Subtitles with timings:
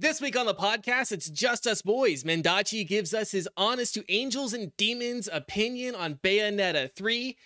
[0.00, 2.22] This week on the podcast, it's just us boys.
[2.22, 7.36] Mendachi gives us his honest to angels and demons opinion on Bayonetta 3.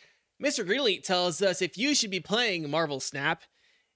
[0.45, 0.67] Mr.
[0.67, 3.45] Greenleaf tells us if you should be playing Marvel Snap.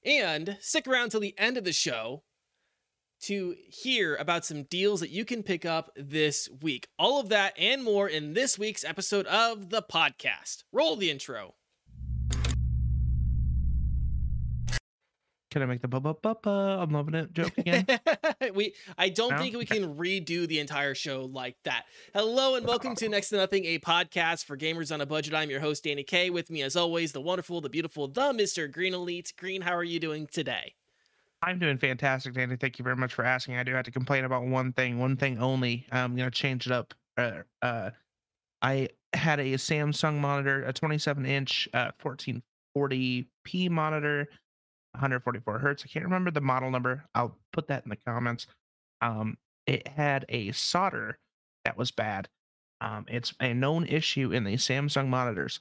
[0.03, 2.23] And stick around till the end of the show
[3.25, 6.89] to hear about some deals that you can pick up this week.
[6.99, 10.65] All of that and more in this week's episode of the podcast.
[10.73, 11.57] Roll the intro.
[15.57, 16.51] Can I make the bu bu?
[16.51, 17.87] I'm loving it joke again?
[18.55, 19.39] we I don't No?
[19.39, 21.87] think we can redo the entire show like that.
[22.13, 25.33] Hello and welcome to Next to Nothing, a podcast for gamers on a budget.
[25.33, 26.29] I'm your host Danny K.
[26.29, 28.71] With me, as always, the wonderful, the beautiful, the Mr.
[28.71, 29.35] Greenleaf.
[29.39, 30.75] Green, how are you doing today?
[31.41, 32.57] I'm doing fantastic, Danny.
[32.57, 33.57] Thank you very much for asking.
[33.57, 35.87] I do have to complain about one thing, one thing only.
[35.91, 36.93] I'm gonna change it up.
[37.17, 37.93] Uh, uh,
[38.61, 44.29] I had a Samsung monitor, a 27 inch, uh, 1440p monitor,
[44.97, 45.85] 144 hertz.
[45.85, 47.05] I can't remember the model number.
[47.15, 48.47] I'll put that in the comments.
[49.01, 51.19] Um, it had a solder
[51.65, 52.29] that was bad.
[52.81, 55.61] Um, it's a known issue in the Samsung monitors.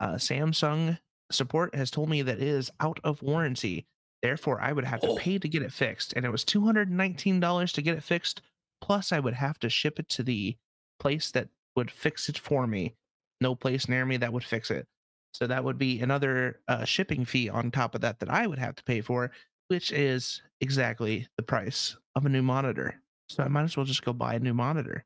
[0.00, 0.98] Uh, Samsung
[1.30, 3.86] support has told me that it is out of warranty.
[4.22, 5.16] Therefore, I would have to Oh.
[5.16, 7.96] pay to get it fixed, and it was two hundred and nineteen dollars to get
[7.96, 8.40] it fixed.
[8.80, 10.56] Plus, I would have to ship it to the
[10.98, 12.94] place that would fix it for me.
[13.40, 14.86] No place near me that would fix it.
[15.34, 18.58] So that would be another uh, shipping fee on top of that that I would
[18.60, 19.32] have to pay for,
[19.66, 23.02] which is exactly the price of a new monitor.
[23.28, 25.04] So I might as well just go buy a new monitor.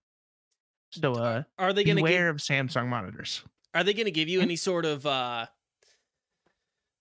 [0.91, 3.43] So uh, Are they going to beware give, of Samsung monitors.
[3.75, 4.45] are they going to give you Hmm?
[4.45, 5.47] any sort of uh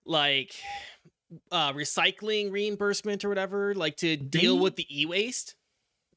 [0.06, 0.54] like
[1.52, 5.54] uh recycling reimbursement or whatever like to deal They- with the e-waste?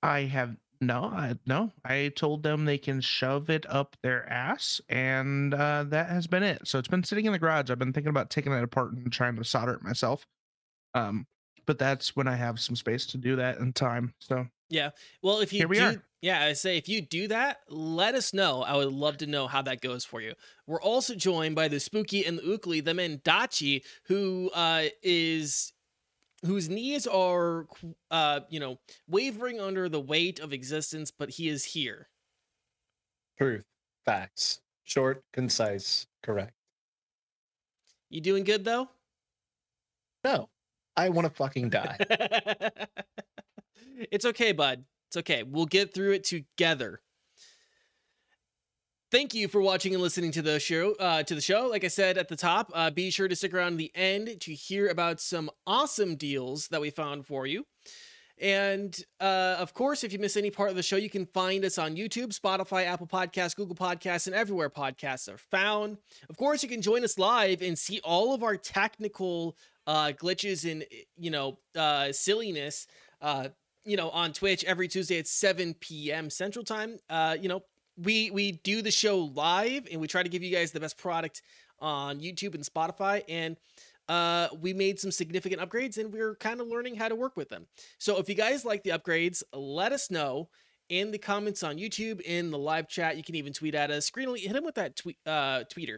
[0.03, 1.71] I have no, I no.
[1.85, 6.43] I told them they can shove it up their ass, and uh, that has been
[6.43, 6.67] it.
[6.67, 7.69] So it's been sitting in the garage.
[7.69, 10.25] I've been thinking about taking it apart and trying to solder it myself.
[10.95, 11.27] Um,
[11.67, 14.15] but that's when I have some space to do that and time.
[14.19, 14.89] So yeah.
[15.21, 16.03] Well, if you Here we do, are.
[16.21, 18.63] yeah, I say if you do that, let us know.
[18.63, 20.33] I would love to know how that goes for you.
[20.65, 25.73] We're also joined by the spooky and the ookly, the Mendachi, who uh, is
[26.45, 27.67] whose knees are,
[28.09, 32.09] uh, you know, wavering under the weight of existence, but he is here.
[33.37, 33.65] Truth.
[34.05, 34.61] Facts.
[34.83, 36.53] Short, concise, correct.
[38.09, 38.89] You doing good though?
[40.23, 40.49] No.
[40.97, 41.97] I want to fucking die.
[44.11, 44.83] it's okay, bud.
[45.07, 45.43] It's okay.
[45.43, 47.01] We'll get through it together.
[49.11, 50.93] Thank you for watching and listening to the show.
[50.93, 53.53] Uh, to the show, like I said at the top, uh, be sure to stick
[53.53, 57.65] around to the end to hear about some awesome deals that we found for you.
[58.37, 61.65] And uh, of course, if you miss any part of the show, you can find
[61.65, 65.97] us on YouTube, Spotify, Apple Podcasts, Google Podcasts, and everywhere podcasts are found.
[66.29, 69.57] Of course, you can join us live and see all of our technical
[69.87, 70.85] uh, glitches and
[71.17, 72.87] you know uh, silliness.
[73.21, 73.49] Uh,
[73.83, 76.29] you know, on Twitch every Tuesday at 7 p.m.
[76.29, 76.97] Central Time.
[77.09, 77.63] Uh, you know,
[77.97, 80.97] we we do the show live and we try to give you guys the best
[80.97, 81.41] product
[81.79, 83.23] on YouTube and Spotify.
[83.27, 83.57] And
[84.07, 87.49] uh, we made some significant upgrades and we're kind of learning how to work with
[87.49, 87.67] them.
[87.97, 90.49] So if you guys like the upgrades, let us know
[90.89, 93.17] in the comments on YouTube, in the live chat.
[93.17, 94.05] You can even tweet at us.
[94.05, 95.97] Screen hit him with that tweet uh, tweeter.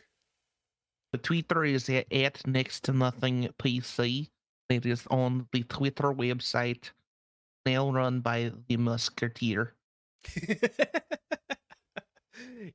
[1.11, 4.29] the Twitter is at, at next to nothing PC.
[4.69, 6.91] It is on the Twitter website,
[7.65, 9.73] now run by the Musketeer.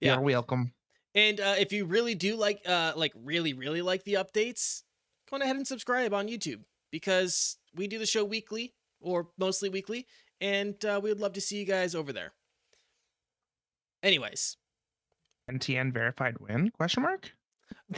[0.01, 0.15] yeah.
[0.15, 0.73] You're welcome.
[1.15, 4.83] And uh, if you really do like, uh, like really, really like the updates,
[5.31, 6.61] go on ahead and subscribe on YouTube
[6.91, 10.07] because we do the show weekly or mostly weekly,
[10.41, 12.33] and uh, we would love to see you guys over there.
[14.03, 14.57] Anyways,
[15.51, 16.71] NTN verified win?
[16.71, 17.33] Question mark.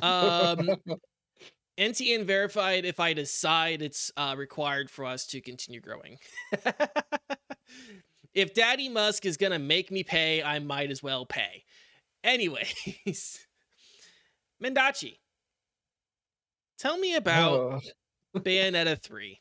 [0.03, 0.71] um,
[1.79, 6.19] NTN verified if I decide it's uh, required for us to continue growing.
[8.35, 11.65] if Daddy Musk is gonna make me pay, I might as well pay.
[12.23, 12.75] Anyways,
[14.63, 15.17] Mendachi,
[16.79, 17.81] tell me about Oh.
[18.41, 19.41] Bayonetta 3.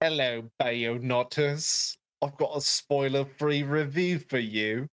[0.00, 1.96] Hello, Bayonotters.
[2.22, 4.88] I've got a spoiler-free review for you.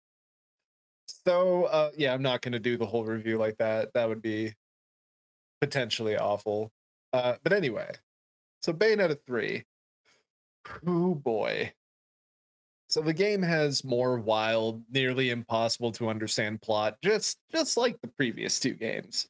[1.07, 3.89] So, uh, yeah, I'm not going to do the whole review like that.
[3.94, 4.54] That would be
[5.62, 6.71] potentially awful.
[7.13, 7.92] Uh, but anyway,
[8.62, 9.63] so Bayonetta 3.
[10.86, 11.71] Oh boy.
[12.88, 18.07] So the game has more wild, nearly impossible to understand plot, just just like the
[18.07, 19.28] previous two games.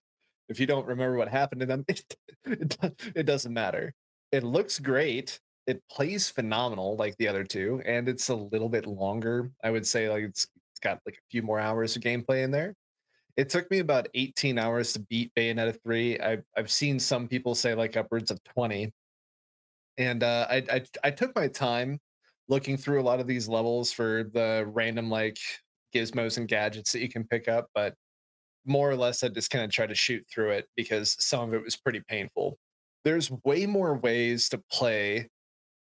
[0.49, 2.03] If you don't remember what happened to them, it,
[2.45, 2.77] it,
[3.15, 3.93] it doesn't matter.
[4.31, 5.39] It looks great.
[5.65, 9.51] It plays phenomenal like the other two, and it's a little bit longer.
[9.63, 12.51] I would say like it's, it's got like a few more hours of gameplay in
[12.51, 12.75] there.
[13.37, 16.19] It took me about 18 hours to beat Bayonetta 3.
[16.19, 18.91] I've I've seen some people say like upwards of 20.
[19.97, 21.99] and uh, I, I I took my time
[22.49, 25.37] looking through a lot of these levels for the random like
[25.93, 27.93] gizmos and gadgets that you can pick up, but
[28.65, 31.53] more or less I just kind of tried to shoot through it because some of
[31.53, 32.57] it was pretty painful.
[33.03, 35.29] There's way more ways to play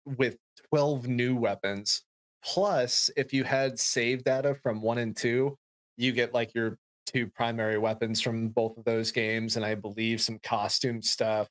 [0.05, 0.37] with
[0.69, 2.03] 12 new weapons.
[2.43, 5.57] Plus, if you had save data from one and two,
[5.97, 6.77] you get like your
[7.07, 11.47] two primary weapons from both of those games, and I believe some costume stuff,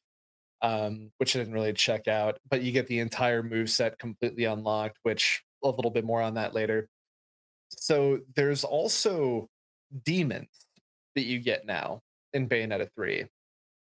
[0.63, 2.39] um, which I didn't really check out.
[2.51, 6.35] But you get the entire move set completely unlocked, which a little bit more on
[6.35, 6.89] that later.
[7.71, 9.49] So there's also
[10.05, 10.49] demons
[11.15, 12.01] that you get now
[12.33, 13.25] in Bayonetta 3.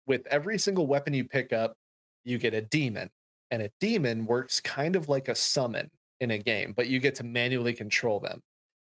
[0.07, 1.75] With every single weapon you pick up,
[2.23, 3.09] you get a demon.
[3.51, 5.89] And a demon works kind of like a summon
[6.19, 8.41] in a game, but you get to manually control them.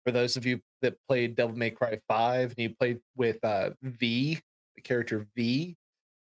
[0.05, 3.71] For those of you that played Devil May Cry 5 and you played with uh,
[3.83, 4.39] V,
[4.75, 5.77] the character V,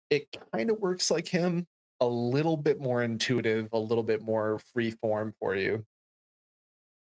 [0.09, 1.65] it kind of works like him,
[1.99, 5.85] a little bit more intuitive, a little bit more free form for you.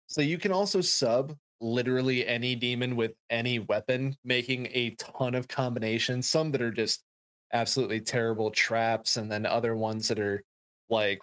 [0.07, 5.47] So you can also sub literally any demon with any weapon, making a ton of
[5.47, 7.05] combinations, some that are just
[7.53, 10.43] absolutely terrible traps, and then other ones that are
[10.89, 11.21] like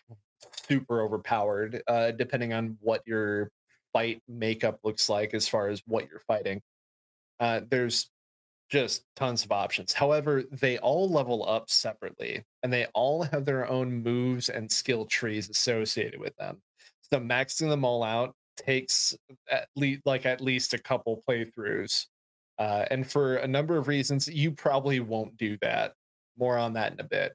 [0.67, 3.51] super overpowered, uh, depending on what your
[3.93, 6.61] fight makeup looks like as far as what you're fighting.
[7.39, 8.09] Uh, there's
[8.69, 9.93] just tons of options.
[9.93, 15.05] However, they all level up separately and they all have their own moves and skill
[15.05, 16.61] trees associated with them.
[17.11, 19.15] So maxing them all out takes
[19.49, 22.07] at least like at least a couple playthroughs.
[22.59, 25.93] Uh, and for a number of reasons, you probably won't do that.
[26.37, 27.33] More on that in a bit.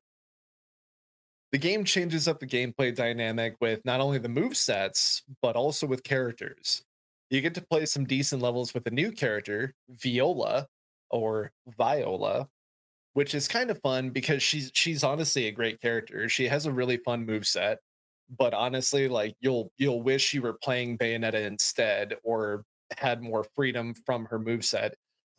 [1.52, 5.86] The game changes up the gameplay dynamic with not only the move sets, but also
[5.86, 6.82] with characters.
[7.30, 10.66] You get to play some decent levels with a new character, Viola
[11.12, 12.48] or Viola,
[13.14, 16.28] which is kind of fun because she's she's honestly a great character.
[16.28, 17.78] She has a really fun move set
[18.38, 22.64] but honestly like you'll you'll wish you were playing bayonetta instead or
[22.98, 24.94] had more freedom from her move set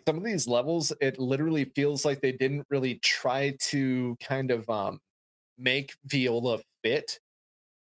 [0.08, 4.70] some of these levels it literally feels like they didn't really try to kind of
[4.70, 5.00] um
[5.58, 7.20] make viola fit.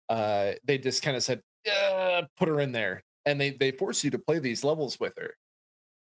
[0.08, 4.04] Uh they just kind of said yeah, put her in there and they they force
[4.04, 5.34] you to play these levels with her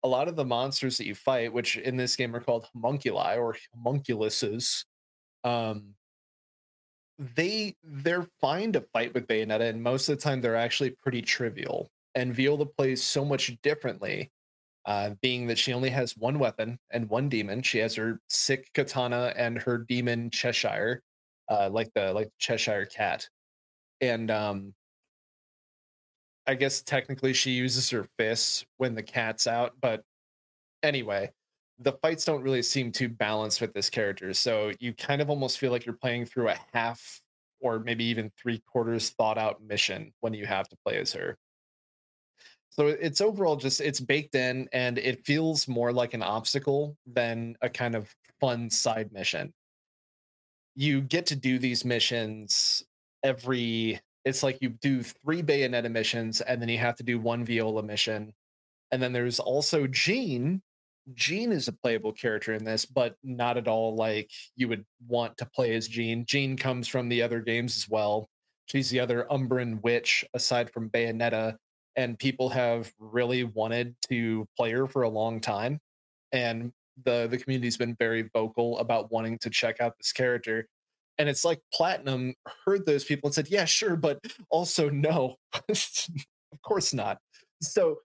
[0.04, 3.38] a lot of the monsters that you fight which in this game are called homunculi
[3.38, 4.84] or homunculuses
[5.44, 5.96] um
[7.18, 11.22] they they're fine to fight with Bayonetta, and most of the time they're actually pretty
[11.22, 11.90] trivial.
[12.14, 14.32] And Viola plays so much differently,
[14.86, 17.62] uh, being that she only has one weapon and one demon.
[17.62, 21.02] She has her sick katana and her demon Cheshire,
[21.50, 23.28] uh, like the like Cheshire cat,
[24.02, 24.74] and um,
[26.48, 29.74] I guess technically she uses her fists when the cat's out.
[29.82, 30.04] But
[30.84, 31.32] anyway,
[31.80, 34.34] the fights don't really seem too balanced with this character.
[34.34, 37.22] So you kind of almost feel like you're playing through a half
[37.60, 41.38] or maybe even three quarters thought out mission when you have to play as her.
[42.70, 47.56] So it's overall just it's baked in and it feels more like an obstacle than
[47.62, 49.54] a kind of fun side mission.
[50.76, 52.84] You get to do these missions
[53.24, 57.46] every it's like you do three bayonetta missions and then you have to do one
[57.46, 58.34] viola mission.
[58.92, 60.62] And then there's also Jean,
[61.14, 65.38] Jean is a playable character in this, but not at all like you would want
[65.38, 66.26] to play as Jean.
[66.26, 68.30] Jean comes from the other games as well.
[68.66, 71.56] She's the other Umbran witch aside from Bayonetta,
[71.96, 75.80] and people have really wanted to play her for a long time.
[76.32, 76.72] And
[77.04, 80.68] the the community's been very vocal about wanting to check out this character.
[81.18, 82.34] And it's like Platinum
[82.66, 84.20] heard those people and said, "Yeah, sure, but
[84.50, 85.36] also no,
[85.70, 87.20] of course not."
[87.62, 88.00] So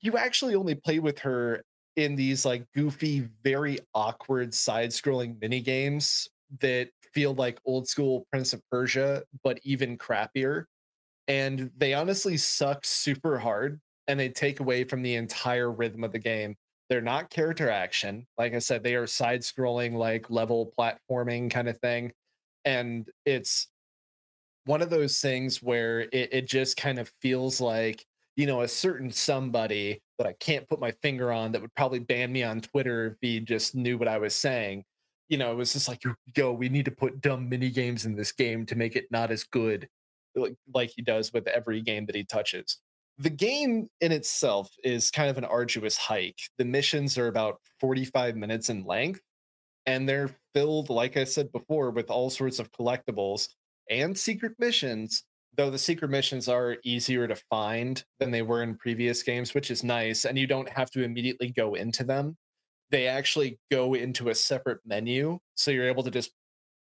[0.00, 1.62] you actually only play with her
[1.96, 6.28] in these like goofy, very awkward side scrolling mini games
[6.60, 10.64] that feel like old school Prince of Persia, but even crappier.
[11.28, 16.12] And they honestly suck super hard and they take away from the entire rhythm of
[16.12, 16.56] the game.
[16.88, 18.26] They're not character action.
[18.36, 22.12] Like I said, they are side scrolling, like level platforming kind of thing.
[22.64, 23.68] And it's
[24.66, 28.04] one of those things where it, it just kind of feels like,
[28.36, 31.98] you know, a certain somebody that I can't put my finger on that would probably
[31.98, 34.84] ban me on Twitter if he just knew what I was saying.
[35.28, 36.02] You know, it was just like,
[36.36, 39.30] yo, we need to put dumb mini games in this game to make it not
[39.30, 39.88] as good,
[40.34, 42.78] like, like he does with every game that he touches.
[43.18, 46.38] The game in itself is kind of an arduous hike.
[46.58, 49.20] The missions are about 45 minutes in length,
[49.86, 53.48] and they're filled, like I said before, with all sorts of collectibles
[53.88, 55.24] and secret missions
[55.56, 59.70] though the secret missions are easier to find than they were in previous games, which
[59.70, 62.36] is nice, and you don't have to immediately go into them.
[62.90, 66.30] They actually go into a separate menu, so you're able to just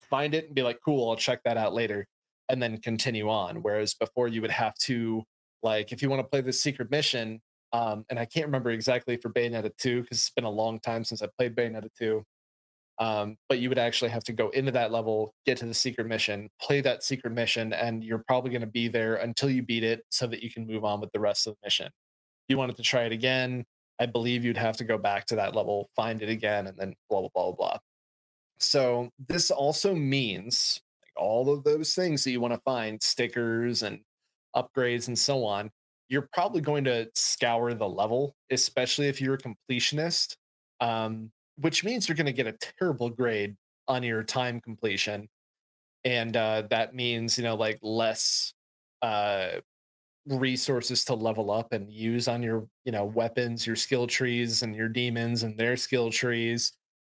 [0.10, 2.08] find it and be like, "Cool, I'll check that out later."
[2.50, 3.64] and then continue on.
[3.64, 5.24] Whereas before you would have to
[5.64, 9.16] like if you want to play the secret mission, um, and I can't remember exactly
[9.16, 12.24] for Bayonetta 2 because it's been a long time since I played Bayonetta 2.
[13.02, 16.06] Um, but you would actually have to go into that level, get to the secret
[16.06, 19.84] mission, play that secret mission, and you're probably going to be there until you beat
[19.84, 21.88] it so that you can move on with the rest of the mission.
[21.88, 23.66] If you wanted to try it again,
[24.00, 26.94] I believe you'd have to go back to that level, find it again, and then
[27.10, 27.78] blah, blah, blah, blah.
[28.60, 33.82] So this also means like all of those things that you want to find, stickers
[33.82, 34.00] and
[34.56, 35.72] upgrades and so on,
[36.08, 40.36] you're probably going to scour the level, especially if you're a completionist.
[40.82, 41.32] Um,
[41.62, 43.56] which means you're going to get a terrible grade
[43.88, 45.28] on your time completion
[46.04, 48.54] and uh, that means you know like less
[49.02, 49.52] uh,
[50.28, 54.76] resources to level up and use on your you know weapons your skill trees and
[54.76, 56.74] your demons and their skill trees.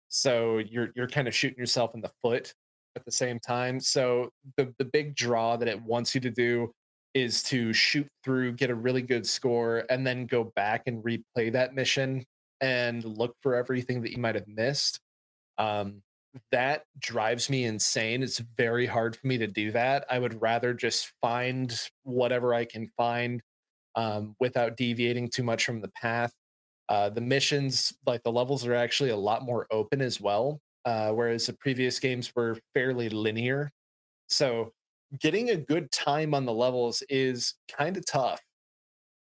[0.09, 2.53] So you're you're kind of shooting yourself in the foot
[2.95, 3.79] at the same time.
[3.79, 6.71] So the the big draw that it wants you to do
[7.13, 11.51] is to shoot through get a really good score and then go back and replay
[11.51, 12.23] that mission
[12.61, 14.99] and look for everything that you might have missed.
[15.57, 16.03] Um,
[16.51, 18.23] that drives me insane.
[18.23, 20.05] It's very hard for me to do that.
[20.09, 23.41] I would rather just find whatever I can find
[23.95, 26.33] um, without deviating too much from the path.
[26.89, 31.11] Uh, the missions, like the levels, are actually a lot more open as well, uh,
[31.11, 33.71] whereas the previous games were fairly linear.
[34.29, 34.73] So
[35.19, 38.41] getting a good time on the levels is kind of tough.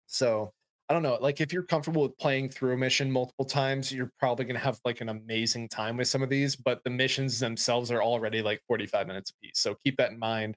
[0.06, 0.52] So
[0.90, 4.10] I don't know, like if you're comfortable with playing through a mission multiple times, you're
[4.18, 7.38] probably going to have like an amazing time with some of these, but the missions
[7.38, 9.60] themselves are already like 45 minutes a piece.
[9.60, 10.56] So keep that in mind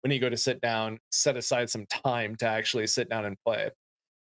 [0.00, 3.36] when you go to sit down, set aside some time to actually sit down and
[3.44, 3.68] play.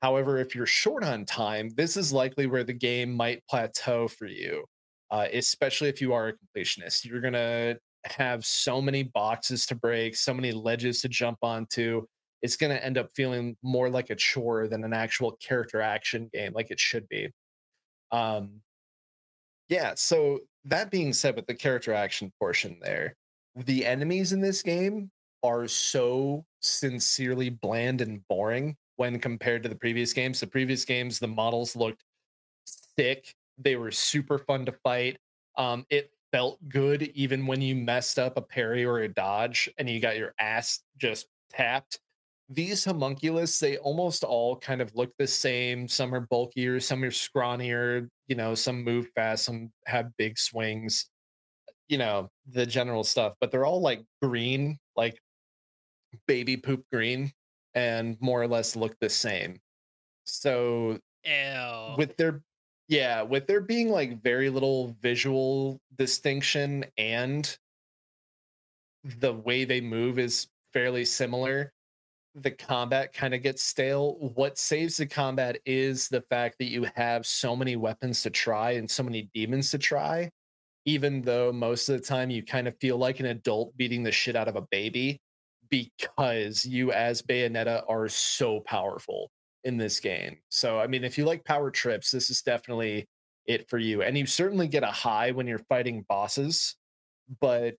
[0.03, 4.27] However, if you're short on time, this is likely where the game might plateau for
[4.27, 4.63] you,
[5.09, 7.05] uh, especially if you are a completionist.
[7.05, 7.75] You're going to
[8.05, 12.05] have so many boxes to break, so many ledges to jump onto
[12.41, 16.29] it's going to end up feeling more like a chore than an actual character action
[16.33, 17.29] game like it should be.
[18.11, 18.61] Um
[19.67, 23.15] yeah so that being said with the character action portion there
[23.55, 25.11] the enemies in this game
[25.43, 30.39] are so sincerely bland and boring when compared to the previous games.
[30.39, 32.03] The previous games the models looked
[32.97, 35.17] thick they were super fun to fight
[35.55, 39.89] um it felt good even when you messed up a parry or a dodge and
[39.89, 41.99] you got your ass just tapped
[42.49, 47.11] these homunculus they almost all kind of look the same some are bulkier some are
[47.11, 51.09] scrawnier you know some move fast some have big swings
[51.87, 55.19] you know the general stuff but they're all like green like
[56.27, 57.31] baby poop green
[57.75, 59.59] and more or less look the same
[60.23, 61.95] so Ew.
[61.97, 62.41] with their
[62.87, 67.57] yeah with there being like very little visual distinction and
[69.19, 71.71] the way they move is fairly similar
[72.43, 74.15] the combat kind of gets stale.
[74.35, 78.71] What saves the combat is the fact that you have so many weapons to try
[78.71, 80.29] and so many demons to try,
[80.85, 84.11] even though most of the time you kind of feel like an adult beating the
[84.11, 85.19] shit out of a baby
[85.69, 89.29] because you as Bayonetta are so powerful
[89.63, 90.37] in this game.
[90.49, 93.07] So I mean if you like power trips, this is definitely
[93.45, 94.01] it for you.
[94.01, 96.75] And you certainly get a high when you're fighting bosses,
[97.41, 97.75] but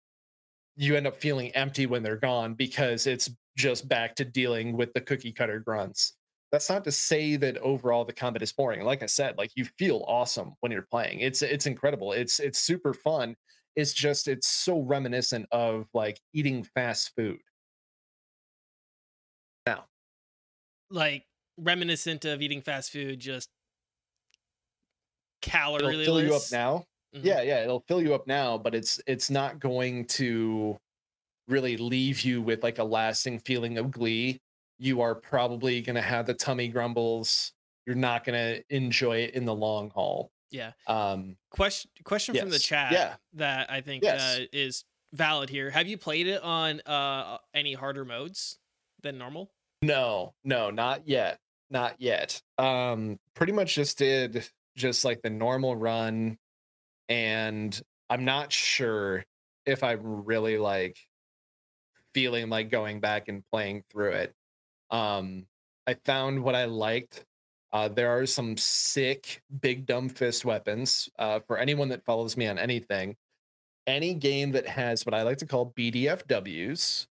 [0.77, 4.93] you end up feeling empty when they're gone because it's just back to dealing with
[4.95, 6.17] the cookie cutter grunts.
[6.53, 8.83] That's not to say that overall the combat is boring.
[8.83, 11.21] Like I said, like you feel awesome when you're playing.
[11.21, 12.13] It's it's incredible.
[12.13, 13.37] It's it's super fun.
[13.77, 17.39] It's just it's so reminiscent of like eating fast food.
[19.67, 19.89] Now,
[20.91, 21.27] like
[21.57, 23.51] reminiscent of eating fast food, just
[25.79, 26.85] it'll calorie fill you up now.
[27.15, 27.25] Mhm.
[27.25, 30.79] Yeah, yeah, it'll fill you up now, but it's it's not going to
[31.51, 34.41] really leave you with like a lasting feeling of glee.
[34.79, 37.53] You are probably going to have the tummy grumbles.
[37.87, 40.31] You're not going to enjoy it in the long haul.
[40.51, 40.73] Yeah.
[40.87, 43.15] Um, Question question from the chat Yeah.
[43.35, 44.39] that I think Yes.
[44.39, 45.71] uh, is valid here.
[45.71, 48.59] Have you played it on uh any harder modes
[49.03, 49.51] than normal?
[49.83, 51.39] no, no, not yet,
[51.71, 52.41] not yet.
[52.59, 56.37] Um, pretty much just did just like the normal run,
[57.09, 59.25] and I'm not sure
[59.67, 60.97] if I'm really like
[62.15, 64.35] feeling like going back and playing through it.
[64.91, 65.47] Um,
[65.87, 67.25] I found what I liked.
[67.73, 71.09] Uh, there are some sick big dumb fist weapons.
[71.19, 73.17] Uh, for anyone that follows me on anything,
[73.87, 77.07] any game that has what I like to call BDFWs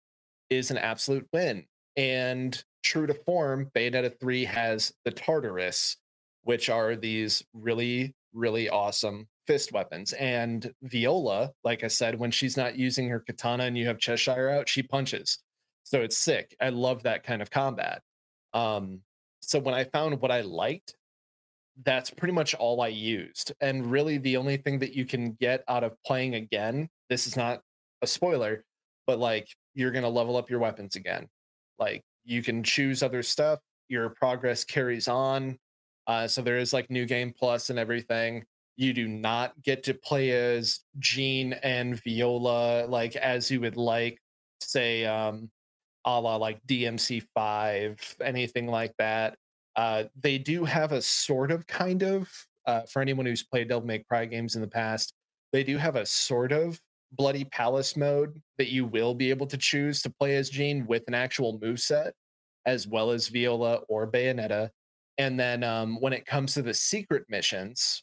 [0.50, 1.64] is an absolute win.
[1.96, 5.96] And true to form, Bayonetta 3 has the Tartarus,
[6.42, 10.12] which are these really, really awesome fist weapons.
[10.12, 14.50] And Viola, like I said, when she's not using her katana and you have Cheshire
[14.50, 15.38] out, she punches.
[15.84, 16.54] So it's sick.
[16.60, 18.02] I love that kind of combat.
[18.52, 19.00] Um,
[19.40, 20.94] so when I found what I liked,
[21.82, 23.52] that's pretty much all I used.
[23.62, 27.34] And really, the only thing that you can get out of playing again, this is
[27.34, 27.62] not
[28.02, 28.64] a spoiler,
[29.06, 31.26] but like you're going to level up your weapons again.
[31.78, 35.56] Like you can choose other stuff, your progress carries on.
[36.06, 38.44] Uh, so there is like new game plus and everything.
[38.78, 44.18] You do not get to play as Jean and Viola like as you would like,
[44.62, 45.50] say, um,
[46.06, 49.36] a la like DMC5, anything like that.
[49.76, 52.30] Uh, they do have a sort of kind of
[52.68, 55.14] uh, for anyone who's played Devil May Cry games in the past,
[55.52, 56.78] they do have a sort of
[57.12, 61.04] Bloody Palace mode that you will be able to choose to play as Jean with
[61.08, 62.12] an actual move set,
[62.66, 64.68] as well as Viola or Bayonetta.
[65.16, 68.02] And then um, when it comes to the secret missions,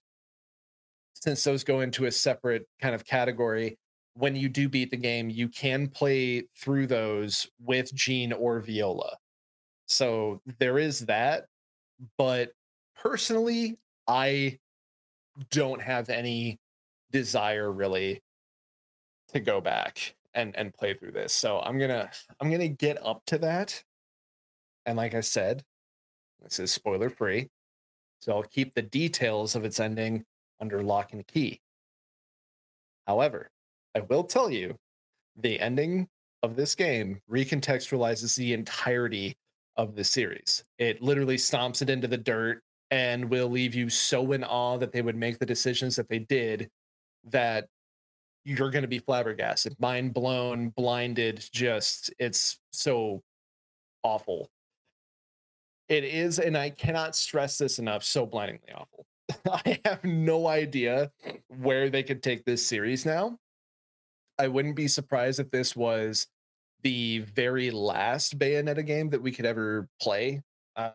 [1.25, 3.79] since those go into a separate kind of category,
[4.13, 9.17] when you do beat the game, you can play through those with Jean or Viola.
[9.87, 11.45] So there is that.
[12.19, 12.51] But
[12.95, 14.59] personally, I
[15.49, 16.59] don't have any
[17.11, 18.21] desire really
[19.29, 21.33] to go back and and play through this.
[21.33, 23.83] So I'm gonna I'm gonna get up to that.
[24.85, 25.63] And like I said,
[26.43, 27.49] this is spoiler free.
[28.19, 30.23] So I'll keep the details of its ending
[30.59, 31.61] under lock and key.
[33.07, 33.49] However,
[33.95, 34.75] I will tell you
[35.37, 36.07] the ending
[36.43, 39.37] of this game recontextualizes the entirety
[39.77, 40.63] of the series.
[40.77, 44.91] It literally stomps it into the dirt and will leave you so in awe that
[44.91, 46.69] they would make the decisions that they did
[47.25, 47.67] that
[48.43, 51.43] you're going to be flabbergasted, mind blown, blinded.
[51.51, 53.23] Just, it's so
[54.03, 54.49] awful.
[55.89, 59.05] It is, and I cannot stress this enough, so blindingly awful.
[59.51, 61.11] I have no idea
[61.47, 63.37] where they could take this series now.
[64.37, 66.27] I wouldn't be surprised if this was
[66.83, 70.41] the very last Bayonetta game that we could ever play.
[70.75, 70.91] Uh,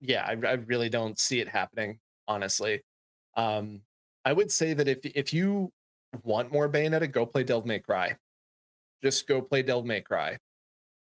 [0.00, 2.82] yeah, I, I really don't see it happening, honestly.
[3.36, 3.80] Um,
[4.24, 5.72] I would say that if if you
[6.24, 8.16] want more Bayonetta, go play Devil May Cry.
[9.02, 10.38] Just go play Devil May Cry.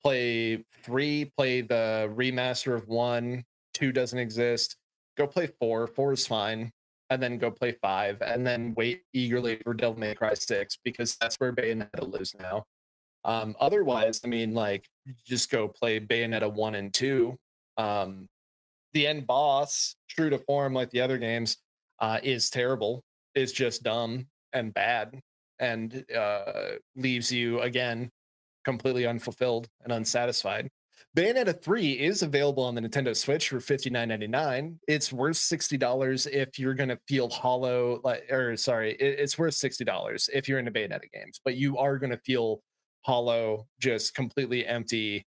[0.02, 3.44] Play three, play the remaster of one.
[3.74, 4.76] Two doesn't exist.
[5.18, 5.88] Go play four.
[5.88, 6.72] Four is fine.
[7.10, 8.22] And then go play five.
[8.22, 12.64] And then wait eagerly for Devil May Cry six because that's where Bayonetta lives now.
[13.24, 14.88] Um, otherwise, I mean, like,
[15.26, 17.38] just go play Bayonetta one and two.
[17.78, 18.28] Um,
[18.94, 21.58] the end boss, true to form, like the other games,
[22.00, 23.04] uh, is terrible.
[23.36, 25.20] Is just dumb and bad
[25.60, 28.10] and uh, leaves you again
[28.66, 30.68] completely unfulfilled and unsatisfied.
[31.18, 34.78] Bayonetta 3 is available on the Nintendo Switch for $59.99.
[34.88, 39.54] It's worth $60 if you're going to feel hollow, like, or sorry, it, it's worth
[39.54, 42.62] $60 if you're into Bayonetta games, but you are going to feel
[43.02, 45.26] hollow, just completely empty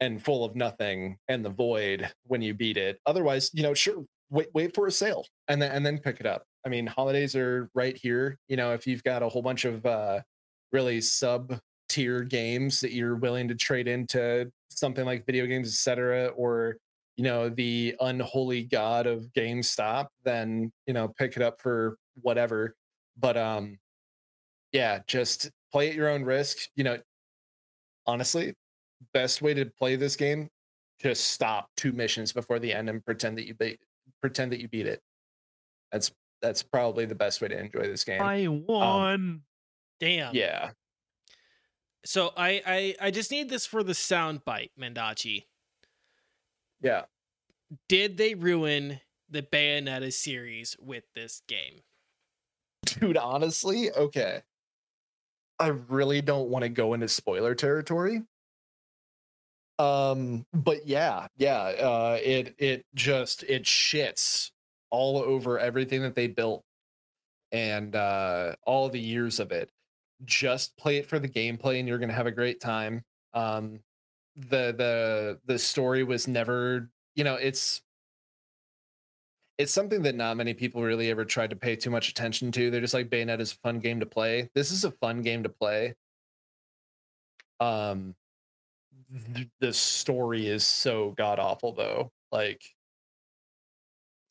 [0.00, 3.00] and full of nothing and the void when you beat it.
[3.06, 6.26] Otherwise, you know, sure, wait, wait for a sale and then and then pick it
[6.26, 6.44] up.
[6.64, 8.38] I mean, holidays are right here.
[8.46, 10.20] You know, if you've got a whole bunch of uh,
[10.72, 16.28] really sub tier games that you're willing to trade into something like video games, etc.,
[16.36, 16.76] or
[17.16, 22.74] you know, the unholy god of GameStop, then you know, pick it up for whatever.
[23.18, 23.78] But um,
[24.72, 26.58] yeah, just play at your own risk.
[26.76, 26.98] You know,
[28.06, 28.54] honestly,
[29.14, 30.48] best way to play this game,
[31.00, 33.80] just stop two missions before the end and pretend that you beat
[34.20, 35.00] pretend that you beat it.
[35.92, 36.10] That's
[36.42, 38.20] that's probably the best way to enjoy this game.
[38.20, 39.14] I won.
[39.14, 39.42] Um,
[40.00, 40.34] Damn.
[40.34, 40.70] Yeah.
[42.06, 45.44] So I, I I just need this for the sound bite, Mendachi.
[46.80, 47.02] Yeah.
[47.88, 51.82] Did they ruin the Bayonetta series with this game?
[52.84, 54.42] Dude, honestly, okay.
[55.58, 58.22] I really don't want to go into spoiler territory.
[59.78, 64.52] Um, but yeah, yeah, uh, it it just it shits
[64.90, 66.62] all over everything that they built
[67.52, 69.70] and uh all the years of it.
[70.24, 73.04] Just play it for the gameplay and you're gonna have a great time.
[73.34, 73.82] Um
[74.36, 77.82] the the the story was never, you know, it's
[79.58, 82.70] it's something that not many people really ever tried to pay too much attention to.
[82.70, 84.50] They're just like Bayonetta is a fun game to play.
[84.54, 85.94] This is a fun game to play.
[87.60, 88.14] Um,
[89.34, 92.62] th- the story is so god awful though, like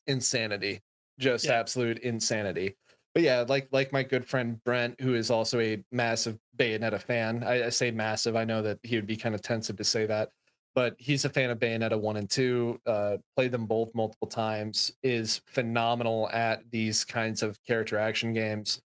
[0.06, 0.82] insanity,
[1.18, 1.52] just Yeah.
[1.52, 2.76] absolute insanity.
[3.16, 7.42] But yeah, like like my good friend Brent, who is also a massive Bayonetta fan.
[7.44, 8.36] I, I say massive.
[8.36, 10.28] I know that he would be kind of tensive to say that,
[10.74, 12.78] but he's a fan of Bayonetta one and two.
[12.84, 14.92] Uh, played them both multiple times.
[15.02, 18.82] Is phenomenal at these kinds of character action games.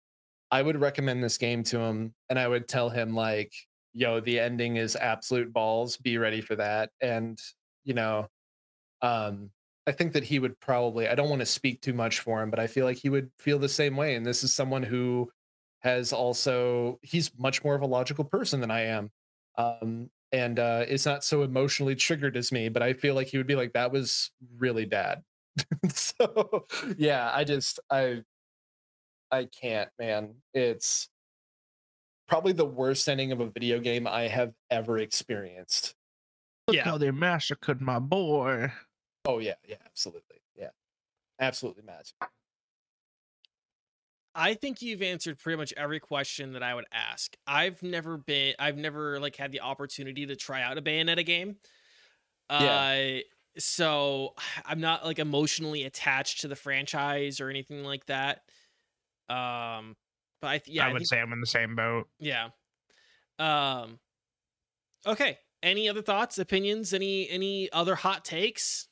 [0.51, 3.53] I would recommend this game to him, and I would tell him like
[3.93, 5.95] yo, the ending is absolute balls.
[5.95, 6.89] Be ready for that.
[6.99, 7.39] And
[7.85, 8.27] you know,
[9.01, 9.51] um,
[9.87, 11.07] I think that he would probably.
[11.07, 13.31] I don't want to speak too much for him, but I feel like he would
[13.39, 14.15] feel the same way.
[14.15, 15.31] And this is someone who
[15.79, 16.99] has also.
[17.01, 19.11] He's much more of a logical person than I am.
[19.57, 23.37] Um, and uh, is not so emotionally triggered as me, but I feel like he
[23.37, 25.23] would be like, that was really bad.
[25.89, 28.23] so yeah, I just I
[29.31, 30.35] I can't, man.
[30.53, 31.09] It's
[32.27, 35.95] probably the worst ending of a video game I have ever experienced.
[36.67, 36.83] Look Yeah.
[36.83, 38.71] how they massacred my boy.
[39.27, 40.37] Oh yeah, yeah, absolutely.
[40.55, 40.69] Yeah.
[41.39, 42.15] Absolutely massive.
[44.33, 47.35] I think you've answered pretty much every question that I would ask.
[47.47, 51.57] I've never been I've never like had the opportunity to try out a Bayonetta game.
[52.49, 53.19] Yeah.
[53.19, 54.33] Uh so
[54.65, 58.41] I'm not like emotionally attached to the franchise or anything like that.
[59.29, 59.95] Um
[60.39, 62.07] but I th- yeah, I I would think- say I'm in the same boat.
[62.19, 62.49] yeah.
[63.39, 63.99] Um
[65.05, 65.39] Okay.
[65.63, 68.87] Any other thoughts, opinions, any any other hot takes?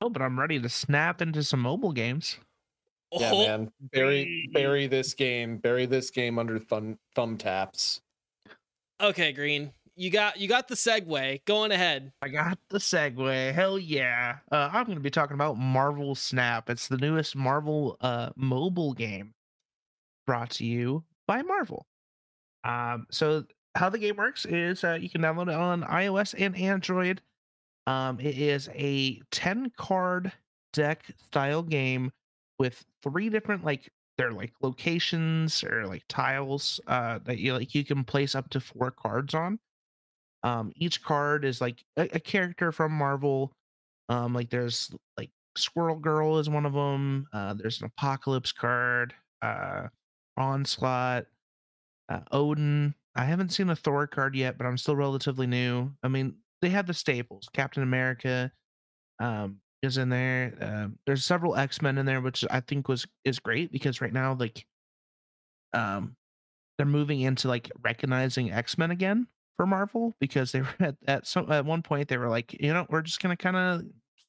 [0.00, 2.38] Oh, but I'm ready to snap into some mobile games.
[3.12, 3.72] Yeah, Oh, man.
[3.92, 5.58] Bury bury this game.
[5.58, 8.00] Bury this game under thumb thumb taps.
[9.00, 9.72] Okay, Green.
[9.96, 11.44] You got you got the segue.
[11.44, 12.12] Going ahead.
[12.22, 13.52] I got the segue.
[13.52, 14.36] Hell yeah.
[14.52, 16.70] Uh, I'm going to be talking about Marvel Snap.
[16.70, 19.34] It's the newest Marvel uh, mobile game
[20.26, 21.86] brought to you by Marvel.
[22.62, 26.56] Um, so, how the game works is uh, you can download it on iOS and
[26.56, 27.20] Android.
[27.88, 30.32] Um, it is a 10 card
[30.74, 32.12] deck style game
[32.60, 37.84] with three different, like, they're like locations or like tiles uh, that you like you
[37.84, 39.60] can place up to four cards on.
[40.42, 43.52] Um each card is like a, a character from marvel.
[44.08, 49.14] Um like there's like squirrel girl is one of them uh there's an apocalypse card
[49.42, 49.88] uh
[50.36, 51.26] onslaught
[52.08, 52.94] uh, odin.
[53.16, 55.92] I haven't seen a thor card yet but i'm still relatively new.
[56.02, 58.50] I mean they have the staples captain america
[59.20, 63.38] um is in there um there's several x-men in there which i think was is
[63.38, 64.66] great because right now like
[65.72, 66.16] um
[66.76, 69.26] they're moving into like recognizing x-men again
[69.58, 72.72] for Marvel because they were at at some at one point they were like, you
[72.72, 73.82] know, we're just gonna kind of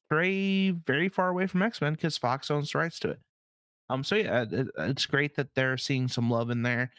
[0.04, 3.20] stray very far away from X Men because Fox owns the rights to it.
[3.88, 6.92] Um, so yeah, it, it's great that they're seeing some love in there.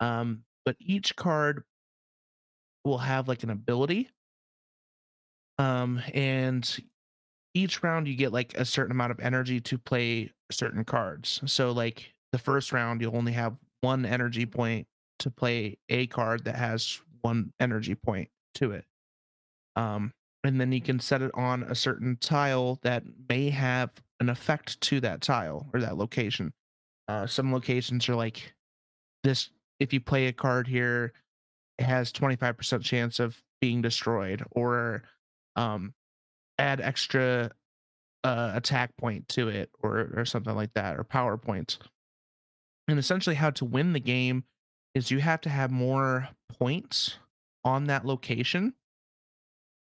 [0.00, 1.62] Um, but each card
[2.84, 4.10] will have like an ability.
[5.60, 6.78] Um, and
[7.52, 11.42] each round you get like a certain amount of energy to play certain cards.
[11.44, 14.86] So like the first round you'll only have one energy point
[15.18, 18.86] to play a card that has one energy point to it.
[19.76, 24.30] Um, and then you can set it on a certain tile that may have an
[24.30, 26.54] effect to that tile or that location.
[27.06, 28.54] Uh, some locations are like
[29.24, 31.12] this if you play a card here,
[31.78, 35.02] it has 25% chance of being destroyed, or
[35.56, 35.94] um,
[36.58, 37.50] add extra
[38.24, 41.78] uh, attack point to it, or or something like that, or power points.
[42.88, 44.44] And essentially, how to win the game
[44.94, 47.18] is you have to have more points
[47.64, 48.74] on that location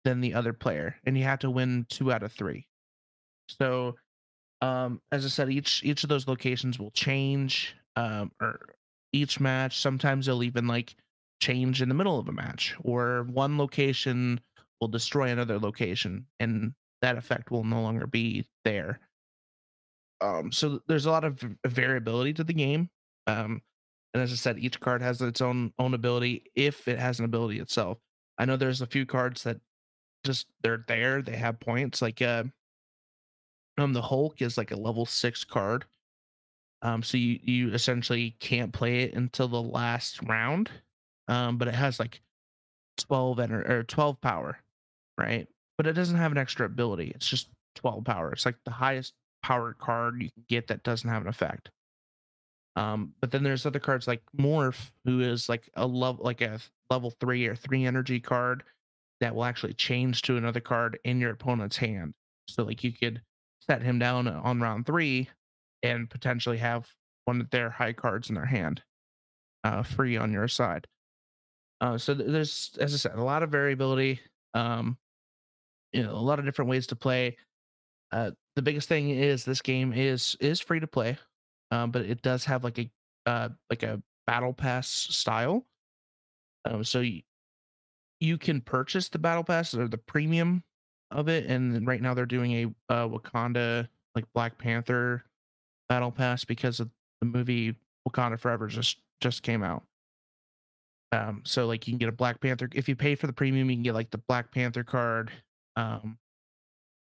[0.05, 2.66] than the other player, and you have to win two out of three.
[3.48, 3.96] So,
[4.61, 8.61] um, as I said, each each of those locations will change, um, or
[9.12, 9.79] each match.
[9.79, 10.94] Sometimes they'll even like
[11.40, 14.40] change in the middle of a match, or one location
[14.83, 18.99] will destroy another location, and that effect will no longer be there.
[20.21, 22.90] Um, so there's a lot of variability to the game.
[23.29, 23.62] Um,
[24.12, 27.27] and as I said, each card has its own own ability if it has an
[27.27, 27.99] ability itself.
[28.38, 29.61] I know there's a few cards that
[30.25, 32.03] just they're there, they have points.
[32.03, 32.42] Like uh
[33.79, 35.85] um the Hulk is like a level six card.
[36.83, 40.73] Um so you you essentially can't play it until the last round.
[41.29, 42.21] Um but it has like
[42.99, 44.59] 12 ener- or 12 power,
[45.23, 45.47] right?
[45.79, 47.13] But it doesn't have an extra ability.
[47.15, 48.33] It's just 12 power.
[48.33, 51.71] It's like the highest powered card you can get that doesn't have an effect.
[52.77, 56.59] Um, but then there's other cards like Morph, who is like a level like a
[56.91, 58.63] level three or three energy card
[59.21, 62.15] that will actually change to another card in your opponent's hand.
[62.49, 63.21] So like you could
[63.61, 65.29] set him down on round three
[65.83, 66.89] and potentially have
[67.27, 68.83] one of their high cards in their hand,
[69.65, 70.87] uh, free on your side.
[71.81, 74.21] Uh, so th- there's, as I said, a lot of variability.
[74.55, 74.97] Um,
[75.93, 77.37] you know, a lot of different ways to play.
[78.11, 81.17] Uh, the biggest thing is this game is is free to play
[81.73, 82.91] um, but it does have like a
[83.27, 85.67] uh, like a battle pass style.
[86.65, 87.23] Um, so you,
[88.21, 90.63] you can purchase the battle pass or the premium
[91.11, 95.25] of it, and right now they're doing a uh, Wakanda like Black Panther
[95.89, 97.75] battle pass because of the movie
[98.07, 99.83] Wakanda Forever just just came out.
[101.11, 103.71] Um, so like you can get a Black Panther if you pay for the premium,
[103.71, 105.33] you can get like the Black Panther card,
[105.77, 106.19] um,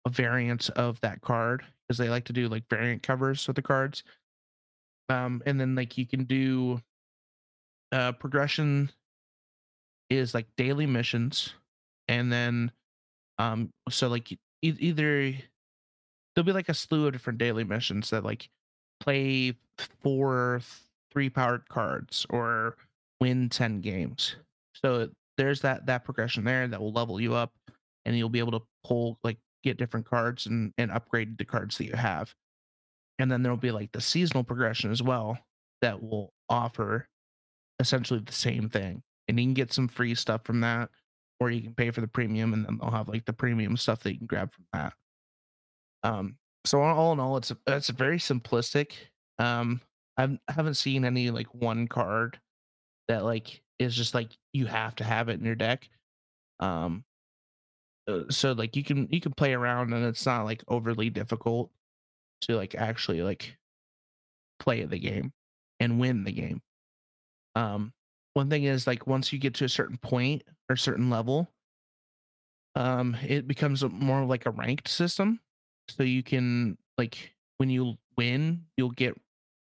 [0.05, 3.61] a variant of that card because they like to do like variant covers with the
[3.61, 4.03] cards.
[5.09, 6.81] Um, and then like you can do
[7.93, 8.91] uh progression
[10.09, 11.53] is like daily missions,
[12.07, 12.71] and then
[13.39, 15.33] um so like e- either
[16.35, 18.49] there'll be like a slew of different daily missions that like
[18.99, 19.53] play
[20.01, 20.61] four
[21.11, 22.75] three powered cards or
[23.19, 24.35] win 10 games.
[24.73, 27.53] So there's that that progression there that will level you up
[28.07, 31.77] and you'll be able to pull like get different cards and and upgrade the cards
[31.77, 32.33] that you have.
[33.19, 35.37] And then there'll be like the seasonal progression as well
[35.81, 37.07] that will offer
[37.79, 39.03] essentially the same thing.
[39.27, 40.89] And you can get some free stuff from that
[41.39, 44.01] or you can pay for the premium and then they'll have like the premium stuff
[44.03, 44.93] that you can grab from that.
[46.03, 48.93] Um so all in all it's a, it's a very simplistic
[49.39, 49.81] um
[50.17, 52.39] I've, I haven't seen any like one card
[53.07, 55.87] that like is just like you have to have it in your deck.
[56.59, 57.03] Um,
[58.29, 61.71] so like you can you can play around and it's not like overly difficult
[62.41, 63.57] to like actually like
[64.59, 65.33] play the game
[65.79, 66.61] and win the game.
[67.55, 67.93] Um,
[68.33, 71.51] one thing is like once you get to a certain point or certain level,
[72.75, 75.39] um, it becomes more like a ranked system.
[75.89, 79.19] So you can like when you win, you'll get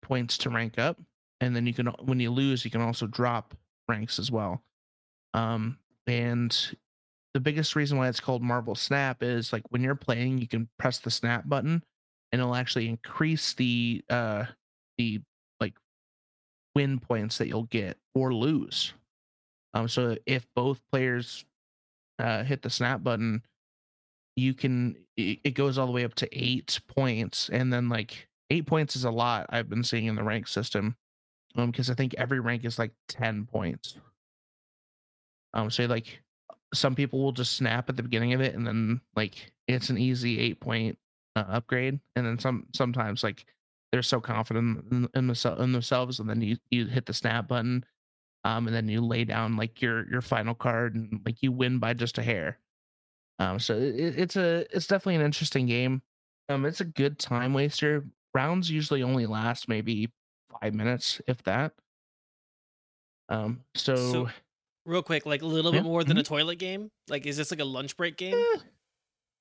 [0.01, 0.99] points to rank up
[1.43, 3.55] and then you can when you lose you can also drop
[3.87, 4.63] ranks as well
[5.33, 6.75] um and
[7.33, 10.67] the biggest reason why it's called marvel snap is like when you're playing you can
[10.77, 11.83] press the snap button
[12.31, 14.45] and it'll actually increase the uh
[14.97, 15.21] the
[15.59, 15.75] like
[16.75, 18.93] win points that you'll get or lose.
[19.73, 21.45] Um so if both players
[22.19, 23.43] uh hit the snap button
[24.35, 28.27] you can it, it goes all the way up to eight points and then like
[28.49, 30.95] eight points is a lot i've been seeing in the rank system
[31.55, 33.97] um because i think every rank is like 10 points.
[35.53, 36.22] Um so like
[36.73, 39.97] some people will just snap at the beginning of it and then like it's an
[39.97, 40.97] easy eight point
[41.35, 43.45] uh, upgrade and then some sometimes like
[43.91, 47.47] they're so confident in, in, the, in themselves and then you you hit the snap
[47.47, 47.83] button
[48.43, 51.79] um and then you lay down like your your final card and like you win
[51.79, 52.59] by just a hair.
[53.39, 56.01] Um so it, it's a it's definitely an interesting game.
[56.49, 58.05] Um it's a good time waster.
[58.33, 60.11] Rounds usually only last maybe
[60.59, 61.73] five minutes, if that.
[63.29, 64.29] Um, so, So,
[64.85, 66.91] real quick, like a little bit more than a toilet game.
[67.07, 68.35] Like, is this like a lunch break game?
[68.35, 68.59] eh,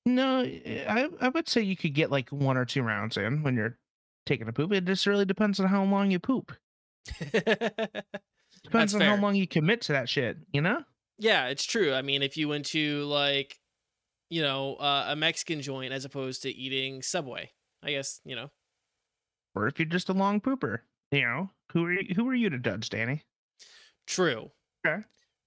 [0.05, 3.43] no, eh, I I would say you could get like one or two rounds in
[3.43, 3.77] when you're
[4.25, 4.71] taking a poop.
[4.71, 6.51] It just really depends on how long you poop.
[8.63, 10.37] Depends on how long you commit to that shit.
[10.53, 10.83] You know.
[11.19, 11.93] yeah, it's true.
[11.93, 13.59] I mean, if you went to like,
[14.29, 17.51] you know, uh, a Mexican joint as opposed to eating Subway,
[17.83, 18.49] I guess you know.
[19.55, 20.79] Or if you're just a long pooper,
[21.11, 23.23] you know, who are you, who are you to judge, Danny?
[24.07, 24.51] True.
[24.85, 25.03] Okay.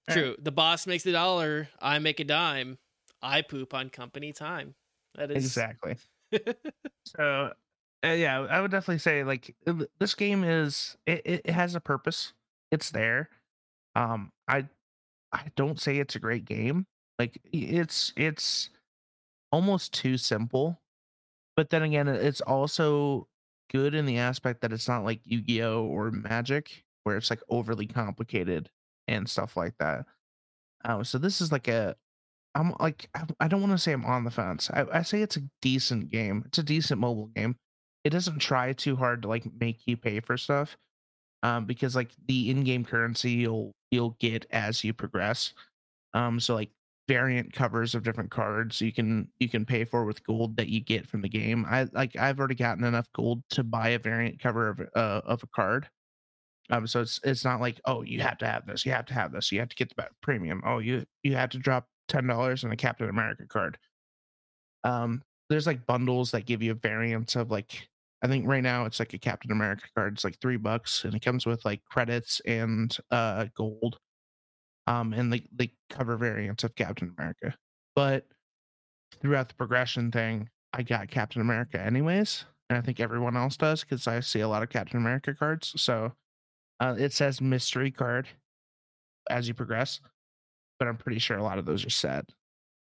[0.09, 0.35] True.
[0.39, 1.69] The boss makes a dollar.
[1.81, 2.77] I make a dime.
[3.21, 4.75] I poop on company time.
[5.15, 5.97] That is Exactly.
[7.05, 7.51] so
[8.05, 9.55] uh, yeah i would definitely say like
[9.99, 12.33] this game is it, it it has a purpose
[12.69, 13.29] it's there
[13.95, 14.67] um i
[15.31, 16.85] i don't say it's a great game
[17.17, 18.69] like it's it's
[19.51, 20.79] almost too simple
[21.55, 23.27] but then again it's also
[23.71, 27.87] good in the aspect that it's not like yu-gi-oh or magic where it's like overly
[27.87, 28.69] complicated
[29.07, 30.05] and stuff like that.
[30.85, 31.95] Um so this is like a
[32.55, 35.37] i'm like I- don't want to say i'm on the fence I, I say it's
[35.37, 37.57] a decent game it's a decent mobile game
[38.03, 40.77] it doesn't try too hard to like make you pay for stuff
[41.43, 45.53] um because like the in-game currency you'll you'll get as you progress
[46.13, 46.71] um so like
[47.07, 50.79] variant covers of different cards you can you can pay for with gold that you
[50.81, 54.39] get from the game i like i've already gotten enough gold to buy a variant
[54.39, 55.87] cover of uh, of a card
[56.69, 59.13] um so it's it's not like oh you have to have this you have to
[59.13, 62.27] have this you have to get the premium oh you you have to drop ten
[62.27, 63.77] dollars on a captain america card
[64.83, 67.87] um there's like bundles that give you variants of like
[68.23, 70.13] I think right now it's like a Captain America card.
[70.13, 73.99] It's like three bucks, and it comes with like credits and uh gold.
[74.87, 77.55] Um, and they they cover variants of Captain America.
[77.95, 78.25] But
[79.21, 83.81] throughout the progression thing, I got Captain America anyways, and I think everyone else does
[83.81, 85.73] because I see a lot of Captain America cards.
[85.81, 86.13] So
[86.79, 88.27] uh, it says mystery card
[89.29, 89.99] as you progress,
[90.79, 92.25] but I'm pretty sure a lot of those are set.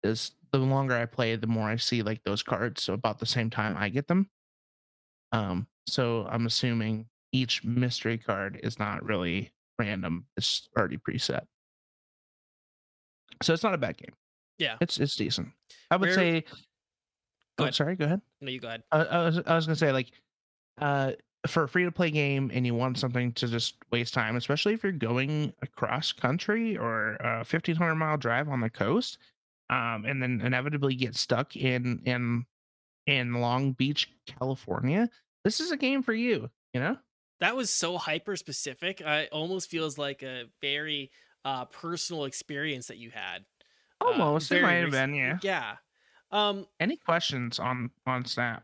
[0.03, 2.83] Is the longer I play, the more I see like those cards.
[2.83, 4.29] So about the same time I get them.
[5.31, 11.45] Um, so I'm assuming each mystery card is not really random; it's already preset.
[13.43, 14.13] So it's not a bad game.
[14.57, 14.77] Yeah.
[14.81, 15.49] It's it's decent.
[15.91, 16.41] I would Where- say.
[17.57, 17.75] Go Oh, ahead.
[17.75, 17.95] sorry.
[17.95, 18.21] Go ahead.
[18.41, 18.83] No, you go ahead.
[18.91, 20.11] I, I was I was gonna say like,
[20.79, 21.13] uh,
[21.47, 24.73] for a free to play game and you want something to just waste time, especially
[24.73, 29.17] if you're going across country or a 1500 mile drive on the coast,
[29.69, 32.45] um, and then inevitably get stuck in in
[33.07, 35.09] in Long Beach, California,
[35.43, 36.49] this is a game for you.
[36.73, 36.97] You know,
[37.39, 39.01] That was so hyper specific.
[39.05, 41.11] Uh, it almost feels like a very
[41.45, 43.45] uh, personal experience that you had.
[44.01, 45.13] uh, almost it very might have been.
[45.13, 45.37] Yeah.
[45.43, 45.75] Yeah.
[46.31, 48.63] Um, Any questions on on Snap?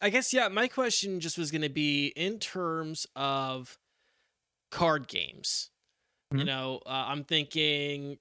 [0.00, 0.48] I guess yeah.
[0.48, 3.78] My question just was going to be in terms of
[4.70, 5.70] card games.
[6.32, 6.46] You Mhm.
[6.46, 8.18] know, uh, I'm thinking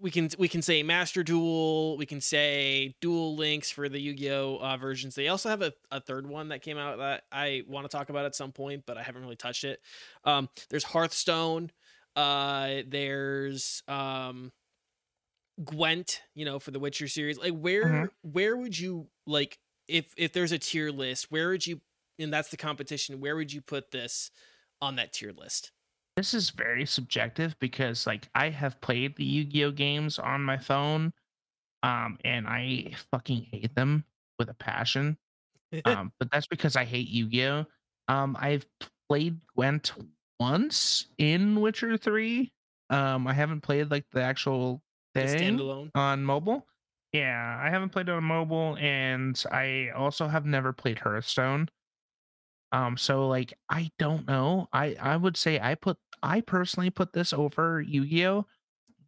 [0.00, 1.96] we can we can say Master Duel.
[1.96, 5.14] We can say Duel Links for the Yu-Gi-Oh uh, versions.
[5.14, 8.10] They also have a, a third one that came out that I want to talk
[8.10, 9.80] about at some point, but I haven't really touched it.
[10.24, 11.70] Um, there's Hearthstone.
[12.16, 14.52] Uh, there's um,
[15.64, 16.22] Gwent.
[16.34, 17.38] You know, for the Witcher series.
[17.38, 18.10] Like where Mhm.
[18.22, 21.30] where would you like if if there's a tier list?
[21.30, 21.80] Where would you
[22.18, 23.20] and that's the competition?
[23.20, 24.30] Where would you put this
[24.80, 25.72] on that tier list?
[26.16, 31.12] this is very subjective because like I have played the Yu-Gi-Oh games on my phone
[31.82, 34.04] um and I fucking hate them
[34.38, 35.18] with a passion.
[35.84, 37.64] Um but that's because I hate Yu-Gi-Oh.
[38.06, 38.64] Um I've
[39.08, 39.92] played Gwent
[40.38, 42.52] once in Witcher 3.
[42.90, 44.82] Um I haven't played like the actual
[45.14, 45.90] thing standalone.
[45.96, 46.64] on mobile.
[47.14, 51.68] Yeah, I haven't played it on mobile and I also have never played Hearthstone.
[52.72, 54.68] Um, so like I don't know.
[54.72, 58.46] I I would say I put I personally put this over Yu-Gi-Oh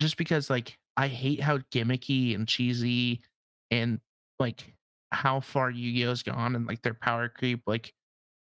[0.01, 3.23] just because like I hate how gimmicky and cheesy
[3.71, 4.01] and
[4.41, 4.75] like
[5.13, 7.95] how far Yu-Gi-Oh's gone and like their power creep, like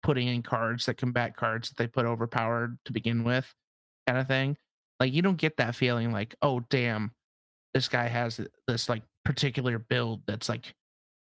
[0.02, 3.54] putting in cards that combat cards that they put overpowered to begin with,
[4.06, 4.56] kind of thing.
[5.00, 7.12] Like you don't get that feeling like, oh damn,
[7.74, 10.74] this guy has this like particular build that's like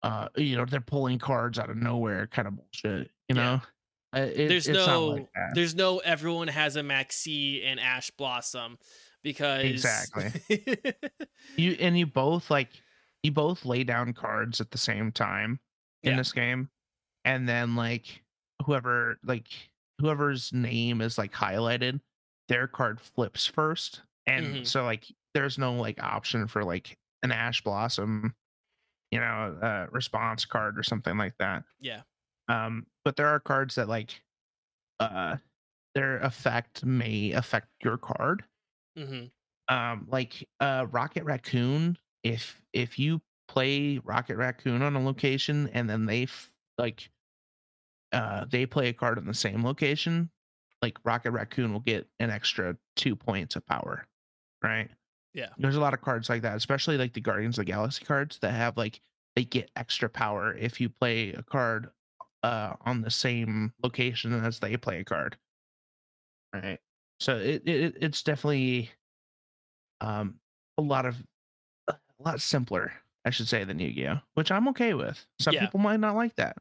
[0.02, 3.60] uh you know they're pulling cards out of nowhere kind of bullshit you know
[4.16, 8.78] Uh, it- there's no like there's no everyone has a Maxx C and ash blossom
[9.22, 10.32] because exactly
[11.56, 12.68] you and you both like
[13.22, 15.60] you both lay down cards at the same time
[16.02, 16.16] in Yeah.
[16.16, 16.70] this game
[17.24, 18.22] and then like
[18.64, 19.48] whoever like
[20.00, 22.00] whoever's name is like highlighted
[22.48, 24.66] their card flips first and Mhm.
[24.66, 28.34] so like there's no like option for like an ash blossom
[29.10, 31.64] you know uh response card or something like that.
[31.80, 32.02] Yeah.
[32.48, 34.22] Um but there are cards that like
[35.00, 35.36] uh
[35.94, 38.44] their effect may affect your card.
[38.96, 39.26] Hmm
[39.68, 45.88] um like uh rocket raccoon if if you play rocket raccoon on a location and
[45.88, 47.10] then they f- like
[48.12, 50.30] uh they play a card in the same location
[50.82, 54.06] like rocket raccoon will get an extra two points of power
[54.62, 54.90] right
[55.34, 55.50] Yeah.
[55.58, 58.38] there's a lot of cards like that especially like the guardians of the galaxy cards
[58.42, 59.00] that have like
[59.36, 61.90] they get extra power if you play a card
[62.42, 65.36] uh on the same location as they play a card
[66.52, 66.80] right
[67.20, 68.90] so it, it it's definitely
[70.00, 70.38] um
[70.78, 71.16] a lot of
[71.88, 72.92] a lot simpler
[73.24, 75.60] i should say than yu-gi-oh which i'm okay with some Yeah.
[75.66, 76.56] people might not like that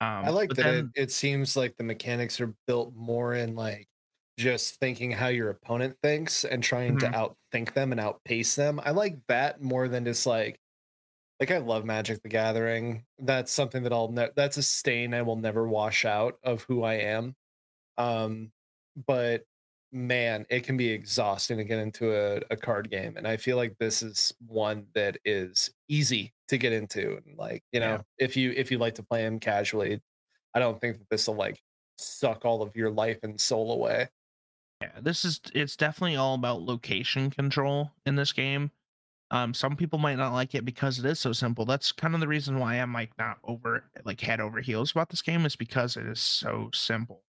[0.00, 3.54] um I like that then- it, it seems like the mechanics are built more in
[3.54, 3.88] like
[4.36, 7.00] just thinking how your opponent thinks and trying Mhm.
[7.00, 8.80] to outthink them and outpace them.
[8.84, 10.60] I like that more than just like
[11.40, 13.04] like I love Magic the Gathering.
[13.18, 16.82] That's something that I'll ne- that's a stain I will never wash out of who
[16.84, 17.36] I am.
[17.98, 18.52] Um
[19.06, 19.44] but
[19.92, 23.16] man, it can be exhausting to get into a, a card game.
[23.16, 27.16] And I feel like this is one that is easy to get into.
[27.24, 28.02] And like, you know, Yeah.
[28.18, 30.00] if you if you like to play them casually,
[30.54, 31.60] I don't think that this will like
[31.98, 34.08] suck all of your life and soul away.
[34.84, 38.70] Yeah, this is it's definitely all about location control in this game.
[39.30, 41.64] Um, some people might not like it because it is so simple.
[41.64, 45.08] That's kind of the reason why I'm like not over like head over heels about
[45.08, 47.24] this game is because it is so simple.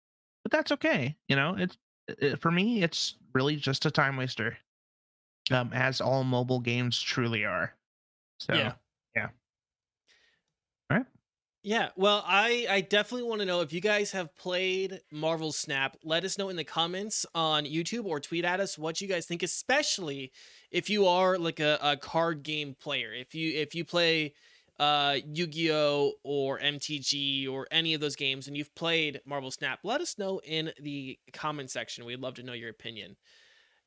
[0.43, 1.55] But that's okay, you know.
[1.55, 4.57] It's it, for me, it's really just a time waster,
[5.51, 7.75] um, as all mobile games truly are.
[8.39, 8.73] So Yeah.
[9.15, 9.29] yeah.
[11.65, 15.95] Yeah, well, I I definitely want to know if you guys have played Marvel Snap.
[16.03, 19.25] Let us know in the comments on YouTube or tweet at us what you guys
[19.25, 20.33] think, especially
[20.71, 23.13] if you are like a, a card game player.
[23.13, 24.33] If you if you play
[24.77, 30.01] uh Yu-Gi-Oh or MTG or any of those games and you've played Marvel Snap, let
[30.01, 32.03] us know in the comment section.
[32.03, 33.15] We'd love to know your opinion.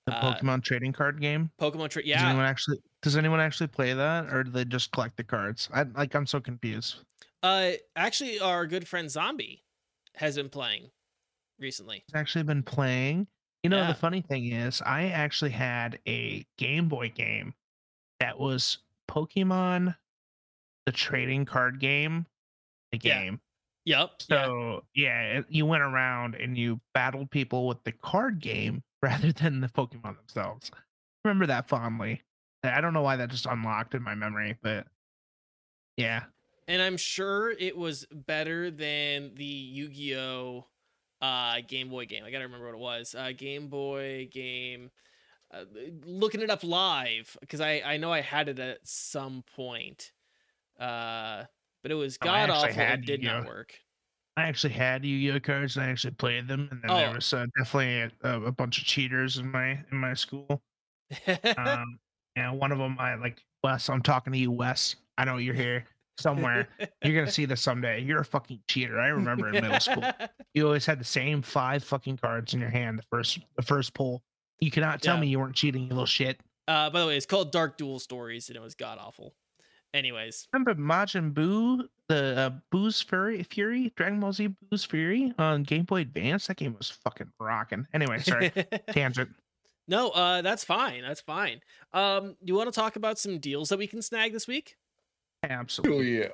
[0.07, 1.51] the Uh, Pokemon trading card game.
[1.61, 4.93] Pokemon Tra- Does yeah, anyone actually does anyone actually play that, or do they just
[4.93, 5.69] collect the cards?
[5.75, 7.05] I like I'm so confused.
[7.47, 9.63] Uh actually our good friend Zombie
[10.15, 10.91] has been playing
[11.59, 12.05] recently.
[12.07, 13.27] He's actually been playing.
[13.63, 13.89] You know, Yeah.
[13.89, 17.55] the funny thing is, I actually had a Game Boy game
[18.21, 18.79] that was
[19.11, 19.97] Pokemon,
[20.87, 22.27] the trading card game,
[22.93, 23.23] the Yeah.
[23.23, 23.41] game.
[23.85, 24.23] Yep.
[24.23, 29.33] So yeah, it- you went around and you battled people with the card game rather
[29.33, 30.71] than the Pokemon themselves.
[31.25, 32.23] Remember that fondly.
[32.65, 34.87] I don't know why that just unlocked in my memory, but
[35.97, 36.25] yeah,
[36.69, 40.67] And I'm sure it was better than the Yu-Gi-Oh
[41.23, 42.25] uh Game Boy game.
[42.25, 43.15] I got to remember what it was.
[43.15, 44.91] Uh Game Boy game
[45.53, 45.65] uh,
[46.05, 50.13] looking it up live because I I know I had it at some point.
[50.79, 51.45] Uh
[51.83, 53.79] but it was Oh, god awful and did not work.
[54.37, 56.97] I actually had Yu-Gi-Oh cards and I actually played them, and then Oh.
[56.97, 60.63] there was uh, definitely a, a, a bunch of cheaters in my in my school.
[61.57, 61.99] Um,
[62.35, 63.89] and one of them, I like Wes.
[63.89, 64.97] I'm talking to you, Wes.
[65.17, 65.87] I know you're here
[66.19, 66.69] somewhere.
[67.05, 68.01] You're gonna see this someday.
[68.03, 68.99] You're a fucking cheater.
[69.01, 70.05] I remember in middle school.
[70.55, 73.93] You always had the same five fucking cards in your hand the first the first
[73.95, 74.23] pull.
[74.61, 75.21] You cannot tell Yeah.
[75.21, 76.41] me you weren't cheating, you little shit.
[76.67, 79.35] Uh, by the way, it's called Dark Duel Stories, and it was god awful.
[79.95, 85.63] Anyways, Remember Majin Buu, the uh, Buu's Fury, Fury, Dragon Ball Z Buu's Fury on
[85.63, 86.47] Game Boy Advance?
[86.49, 87.87] That game was fucking rocking.
[87.95, 88.51] Anyway, sorry,
[88.93, 89.31] tangent.
[89.89, 91.03] no, uh, that's fine.
[91.03, 91.61] That's fine.
[91.93, 94.77] Um, you want to talk about some deals that we can snag this week?
[95.51, 96.19] Absolutely.
[96.19, 96.29] yeah.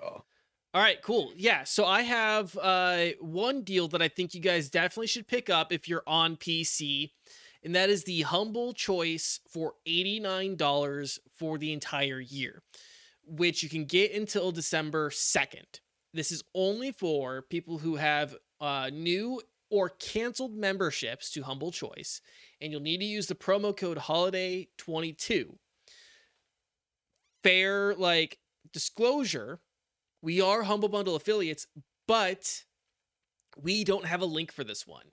[0.75, 1.33] All right, cool.
[1.37, 5.51] Yeah, so I have uh, one deal that I think you guys definitely should pick
[5.51, 7.11] up if you're on PC,
[7.63, 12.63] and that is the Humble Choice for $89 for the entire year,
[13.27, 15.81] which you can get until December 2nd.
[16.15, 22.23] This is only for people who have uh, new or canceled memberships to Humble Choice,
[22.63, 25.55] and you'll need to use the promo code HOLIDAY22.
[27.43, 28.39] Fair, like,
[28.73, 29.61] disclosure
[30.23, 31.67] we are Humble Bundle affiliates,
[32.07, 32.63] but
[33.61, 35.07] we don't have a link for this one.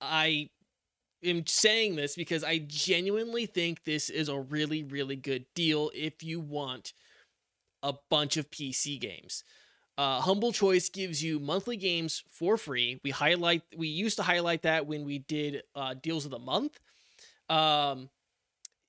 [0.00, 0.50] I
[1.24, 6.22] am saying this because I genuinely think this is a really, really good deal if
[6.22, 6.92] you want
[7.82, 9.42] a bunch of PC games.
[9.96, 13.00] Uh, Humble Choice gives you monthly games for free.
[13.02, 16.78] We highlight, we used to highlight that when we did uh, deals of the month.
[17.48, 18.08] Um,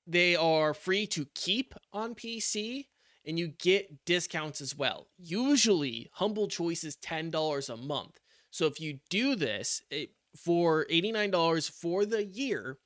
[0.06, 2.86] they are free to keep on PC
[3.26, 5.08] and you get discounts as well.
[5.18, 8.20] Usually, Humble Choice is $10 a month.
[8.50, 12.78] So if you do this it, for $89 for the year,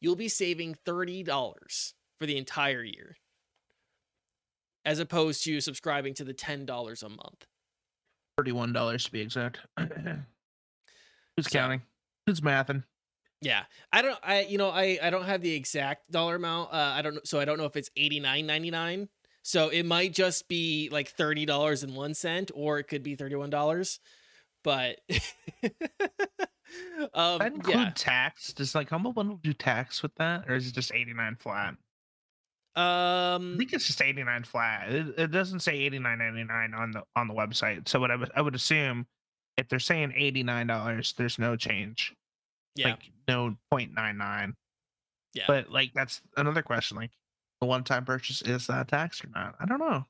[0.00, 3.16] you'll be saving $30 for the entire year.
[4.84, 7.46] As opposed to subscribing to the $10 a month.
[8.38, 9.58] Thirty-one dollars to be exact.
[9.76, 11.82] Who's So- counting?
[12.26, 12.84] Who's mathing?
[13.40, 13.64] Yeah.
[13.92, 16.72] I don't I you know, I I don't have the exact dollar amount.
[16.72, 19.08] Uh I don't know so I don't know if it's 89.99.
[19.48, 23.98] So it might just be like $30 and 1 cent or it could be $31.
[24.62, 25.00] But
[27.14, 27.92] um that include yeah.
[27.94, 28.52] tax?
[28.52, 31.76] Does like Humble Bundle do tax with that, or is it just eighty-nine flat?
[32.76, 34.92] Um, I think it's just eighty-nine flat.
[34.92, 37.88] It, it doesn't say eighty-nine ninety-nine on the on the website.
[37.88, 39.06] So what I would I would assume
[39.56, 42.14] if they're saying eighty-nine dollars, there's no change.
[42.74, 42.90] yeah.
[42.90, 44.56] Like no point nine nine.
[45.32, 45.44] Yeah.
[45.46, 46.98] But like that's another question.
[46.98, 47.12] Like
[47.60, 49.54] the one-time purchase is that taxed or not?
[49.60, 50.04] I don't know.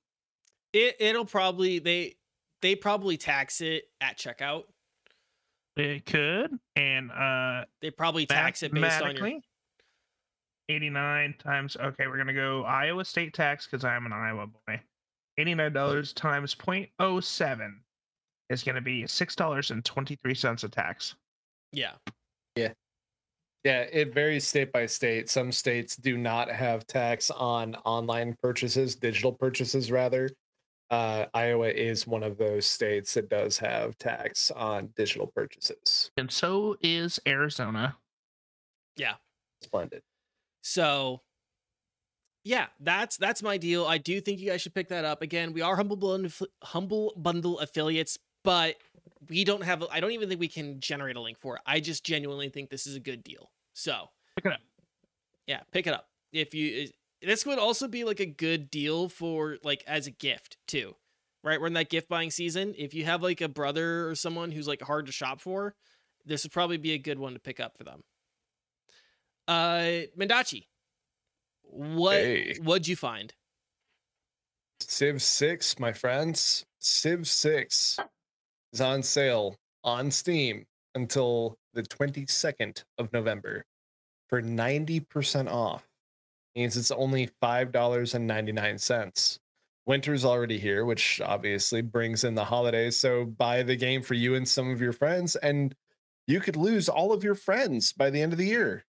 [0.73, 2.17] It it'll probably they
[2.63, 4.65] they probably tax it at checkout.
[5.77, 9.41] It could, and uh, They probably tax it based on your
[10.69, 11.77] 89 times.
[11.77, 14.81] Okay, we're gonna go Iowa state tax because I'm an Iowa boy.
[15.39, 17.71] Eighty-nine dollars times 0.07
[18.51, 21.15] is gonna be six dollars and twenty-three cents of tax.
[21.73, 21.93] Yeah.
[22.57, 22.73] Yeah,
[23.65, 25.29] it varies state by state.
[25.29, 30.31] Some states do not have tax on online purchases, digital purchases rather.
[30.91, 36.11] Uh, Iowa is one of those states that does have tax on digital purchases.
[36.17, 37.97] And so is Arizona.
[38.97, 39.15] Yeah.
[39.63, 40.03] Splendid.
[40.63, 41.21] So
[42.45, 43.85] yeah, that's that's my deal.
[43.85, 45.21] I do think you guys should pick that up.
[45.21, 46.31] Again, we are humble bundle
[46.63, 48.77] humble bundle affiliates, but
[49.29, 51.62] we don't have I don't even think we can generate a link for it.
[51.66, 53.51] I just genuinely think this is a good deal.
[53.73, 54.61] So, Pick it up.
[55.47, 56.09] yeah, pick it up.
[56.33, 56.89] If you
[57.23, 60.95] this would also be like a good deal for like as a gift too.
[61.45, 61.61] Right?
[61.61, 62.75] We're in that gift buying season.
[62.77, 65.75] If you have like a brother or someone who's like hard to shop for,
[66.27, 68.03] this would probably be a good one to pick up for them.
[69.47, 70.66] Uh Mendachi,
[71.62, 72.57] what Hey.
[72.62, 73.33] what'd you find?
[74.81, 76.64] Civ 6, my friends.
[76.79, 77.99] Civ 6
[78.79, 80.64] is on sale on Steam
[80.95, 83.64] until the 22nd of November
[84.29, 85.85] for 90% off.
[86.55, 89.39] Means it's only $5.99.
[89.87, 92.97] Winter's already here, which obviously brings in the holidays.
[92.97, 95.74] So buy the game for you and some of your friends, and
[96.29, 98.85] you could lose all of your friends by the end of the year.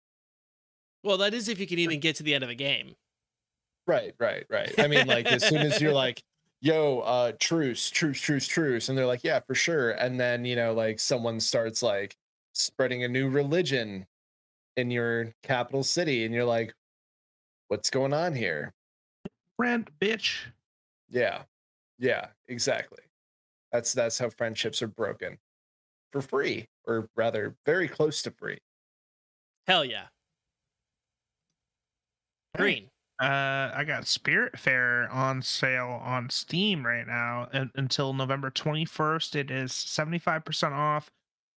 [1.03, 2.95] Well, that is if you can even get to the end of a game.
[3.87, 4.75] Right, right, right.
[4.79, 6.23] I mean, like as soon as you're like,
[6.61, 8.89] yo, uh, truce, truce, truce, truce.
[8.89, 9.91] And they're like, yeah, for sure.
[9.93, 12.17] And then, you know, like someone starts like
[12.53, 14.07] spreading a new religion
[14.77, 16.25] in your capital city.
[16.25, 16.75] And you're like,
[17.69, 18.73] what's going on here?
[19.59, 20.47] Rent, bitch.
[21.09, 21.43] Yeah.
[21.99, 23.03] Yeah, exactly.
[23.73, 25.37] That's that's how friendships are broken
[26.13, 28.59] for free, or rather, very close to free.
[29.67, 30.07] Hell yeah.
[32.57, 32.89] Green.
[33.21, 39.35] Uh, I got Spiritfarer on sale on Steam right now and, until November 21st.
[39.35, 41.11] It is 75% off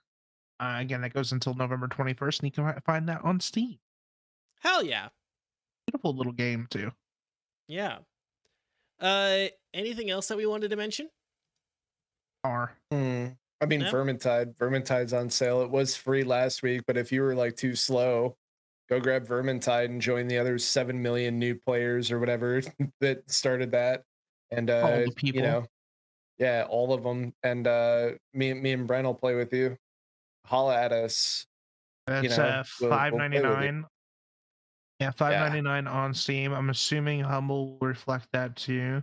[0.60, 3.80] Uh, again, that goes until November 21st, and you can find that on Steam.
[4.62, 5.10] Hell yeah.
[5.88, 6.92] Beautiful little game, too.
[7.68, 7.98] Yeah.
[9.00, 11.10] Uh, anything else that we wanted to mention?
[12.44, 12.78] R.
[12.92, 13.30] Hmm.
[13.62, 13.92] I mean, Yeah.
[13.92, 14.56] Vermintide.
[14.58, 15.62] Vermintide's on sale.
[15.62, 18.36] It was free last week, but if you were like too slow,
[18.90, 22.62] go grab Vermintide and join the other seven million new players or whatever
[23.02, 24.04] that started that.
[24.50, 25.66] And uh, you know,
[26.40, 27.34] yeah, all of them.
[27.44, 29.78] And uh, me, me and Bren will play with you.
[30.46, 31.46] Holla at us.
[32.08, 33.44] That's know, uh, we'll- we'll play five ninety you.
[33.44, 33.86] nine.
[35.00, 36.52] Yeah, five ninety nine on Steam.
[36.52, 39.02] I'm assuming Humble will reflect that too.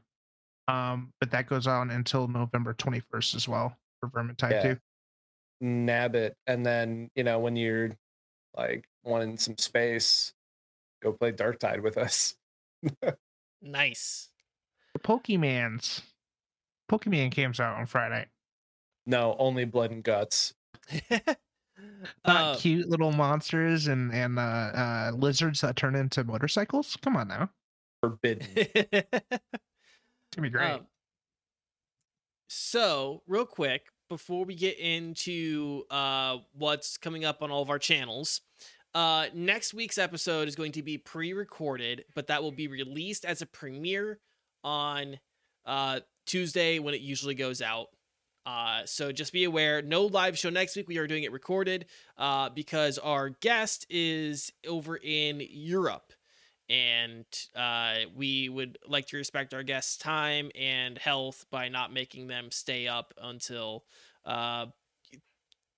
[0.66, 4.62] Um, but that goes on until November twenty first as well for Vermintide Yeah.
[4.74, 4.78] too.
[5.60, 7.90] nab it and then you know when you're
[8.56, 10.32] like wanting some space
[11.02, 12.36] go play Darktide with us
[13.60, 14.28] Nice.
[14.94, 16.02] The Pokemans.
[16.90, 18.26] Pokemon comes out on Friday.
[19.06, 20.54] no only blood and guts
[21.10, 21.36] Not
[22.24, 26.96] Uh, cute little monsters and and uh, uh, lizards that turn into motorcycles.
[27.02, 27.50] Come on now,
[28.00, 28.92] forbidden it's
[30.34, 30.72] gonna be great.
[30.72, 30.86] Um,
[32.48, 37.78] so, real quick, before we get into uh, what's coming up on all of our
[37.78, 38.40] channels,
[38.94, 43.42] uh, next week's episode is going to be pre-recorded, but that will be released as
[43.42, 44.18] a premiere
[44.64, 45.18] on
[45.66, 47.88] uh, Tuesday when it usually goes out.
[48.46, 50.88] Uh, so just be aware, no live show next week.
[50.88, 51.84] We are doing it recorded
[52.16, 56.14] uh, because our guest is over in Europe
[56.68, 57.24] and
[57.56, 62.50] uh, we would like to respect our guests' time and health by not making them
[62.50, 63.84] stay up until
[64.24, 64.66] uh,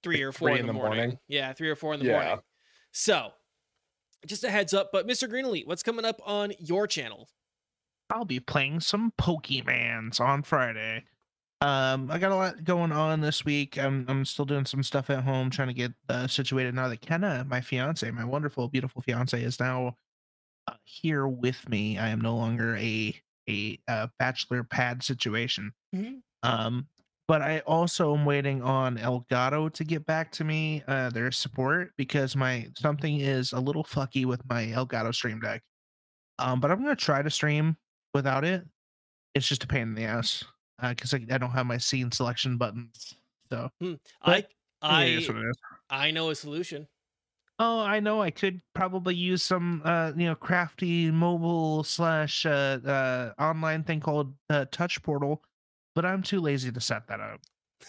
[0.03, 1.19] three or four Three in, the, morning.
[1.29, 2.13] Yeah, three or four in the Yeah.
[2.13, 2.41] morning.
[2.93, 3.33] So,
[4.27, 4.91] just a heads up.
[4.93, 5.29] But Mr.
[5.29, 7.29] Greenleaf, what's coming up on your channel?
[8.11, 11.05] I'll be playing some Pokemans on Friday.
[11.61, 13.79] Um, I got a lot going on this week.
[13.79, 17.03] I'm I'm still doing some stuff at home, trying to get uh, situated now that
[17.03, 19.97] Kenna, my fiance, my wonderful, beautiful fiance, is now
[20.85, 21.99] here with me.
[21.99, 25.73] I am no longer a a uh, bachelor pad situation.
[25.95, 26.23] Mhm.
[26.43, 26.89] Um,
[27.29, 31.93] but I also am waiting on Elgato to get back to me, uh, their support,
[31.97, 35.63] because my something is a little fucky with my Elgato Stream Deck.
[36.39, 37.77] Um, but I'm gonna try to stream
[38.15, 38.67] without it.
[39.35, 40.45] It's just a pain in the ass
[40.83, 43.15] because I, I don't have my scene selection buttons.
[43.51, 43.71] So
[44.23, 44.47] I
[44.83, 45.57] I is what it is.
[45.91, 46.89] I know a solution.
[47.63, 48.23] Oh, I know.
[48.23, 54.01] I could probably use some, uh, you know, crafty mobile slash uh, uh, online thing
[54.01, 55.43] called uh, Touch Portal,
[55.95, 57.41] but I'm too lazy to set that up.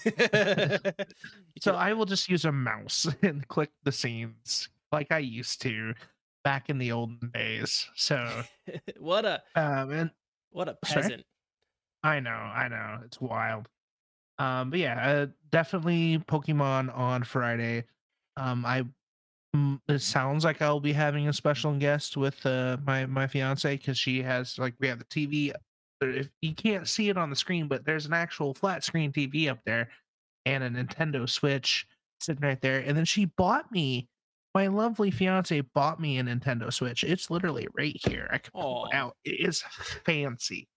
[1.62, 5.94] So I will just use a mouse and click the scenes like I used to
[6.44, 7.88] back in the olden days.
[7.96, 8.44] So,
[9.00, 10.12] what a um, and
[10.52, 11.04] what a Sorry?
[11.04, 11.24] peasant.
[12.04, 13.68] I know, I know, it's wild.
[14.40, 17.86] Um, but yeah, uh, definitely Pokemon on Friday.
[18.38, 18.86] Um, I
[19.88, 23.98] it sounds like I'll be having a special guest with uh my my fiance because
[23.98, 25.54] she has like we have the TV.
[26.02, 29.50] If you can't see it on the screen, but there's an actual flat screen TV
[29.50, 29.90] up there,
[30.46, 31.86] and a Nintendo Switch
[32.20, 32.80] sitting right there.
[32.80, 34.08] And then she bought me.
[34.54, 37.04] My lovely fiance bought me a Nintendo Switch.
[37.04, 38.28] It's literally right here.
[38.32, 39.16] I can pull it out.
[39.24, 39.64] It is
[40.06, 40.68] fancy.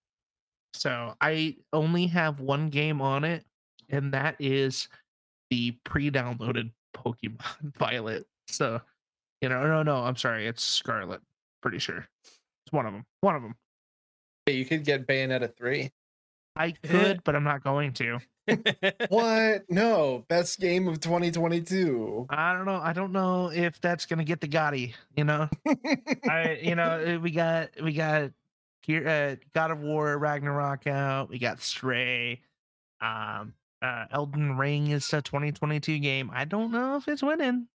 [0.73, 3.43] So I only have one game on it,
[3.89, 4.87] and that is
[5.49, 8.25] the pre-downloaded Pokemon Violet.
[8.47, 8.81] So,
[9.41, 11.21] you know, no, no, I'm sorry, it's Scarlet.
[11.61, 12.07] Pretty sure
[12.65, 13.05] it's one of them.
[13.21, 13.55] One of them.
[14.45, 15.91] Hey, you could get bayonetta 3
[16.55, 18.19] I could, but I'm not going to.
[19.09, 22.79] what no best game of 2022 I don't know.
[22.79, 24.93] I don't know if that's gonna get the GOTY.
[25.17, 25.49] You know,
[26.29, 28.31] I, you know, uh, we got we got
[28.83, 31.29] here, uh, God of War Ragnarok out.
[31.29, 32.41] We got Stray.
[33.01, 36.29] Um, uh, Elden Ring is a 2022 game.
[36.31, 37.67] I don't know if it's winning.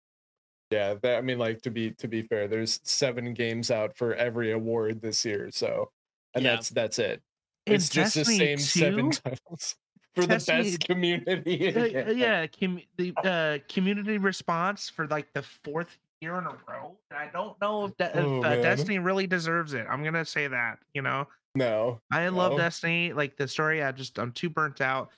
[0.70, 4.14] Yeah that, i mean like to be to be fair there's seven games out for
[4.14, 5.90] every award this year so
[6.34, 6.54] and Yeah.
[6.56, 7.22] that's that's it
[7.66, 9.76] And it's just the same seven titles
[10.14, 15.42] for Destiny- the best community Uh, yeah, com- the uh, community response for like the
[15.42, 18.56] fourth year in a row, and I don't know if, De- Oh, if uh.
[18.60, 19.86] Destiny really deserves it.
[19.88, 20.80] I'm gonna say that.
[20.92, 22.00] You know, No.
[22.10, 23.12] I love Destiny.
[23.12, 25.10] Like the story, I just I'm too burnt out,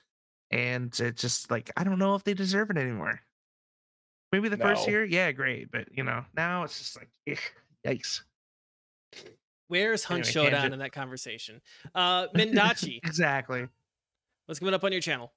[0.51, 3.19] and it's just like I don't know if they deserve it anymore.
[4.31, 7.35] Maybe the first year, yeah, great, but you know now it's just like eh,
[7.85, 8.21] yikes.
[9.67, 10.73] Where's Hunt Anyway, Showdown tangent.
[10.73, 11.61] in that conversation?
[11.95, 13.67] Uh, Mendachi, exactly.
[14.45, 15.31] what's coming up on your channel?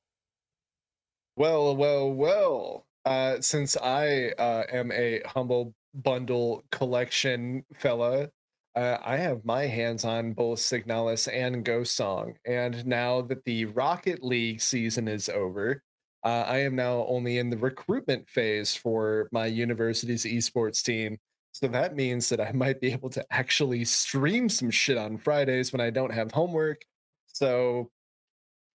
[1.37, 2.87] Well, well, well.
[3.05, 8.29] Uh, since I uh, am a humble bundle collection fella,
[8.75, 12.35] uh, I have my hands on both Signalis and Ghost Song.
[12.45, 15.83] And now that the Rocket League season is over,
[16.25, 21.18] uh, I am now only in the recruitment phase for my university's esports team.
[21.53, 25.72] So that means that I might be able to actually stream some shit on Fridays
[25.72, 26.83] when I don't have homework.
[27.27, 27.91] So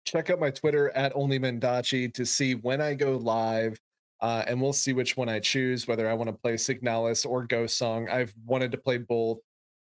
[0.06, 3.80] check out my Twitter at only Mendachi to see when I go live.
[4.20, 7.46] Uh, and we'll see which one I choose, whether I want to play Signalis or
[7.46, 8.10] Ghost Song.
[8.10, 9.38] I've wanted to play both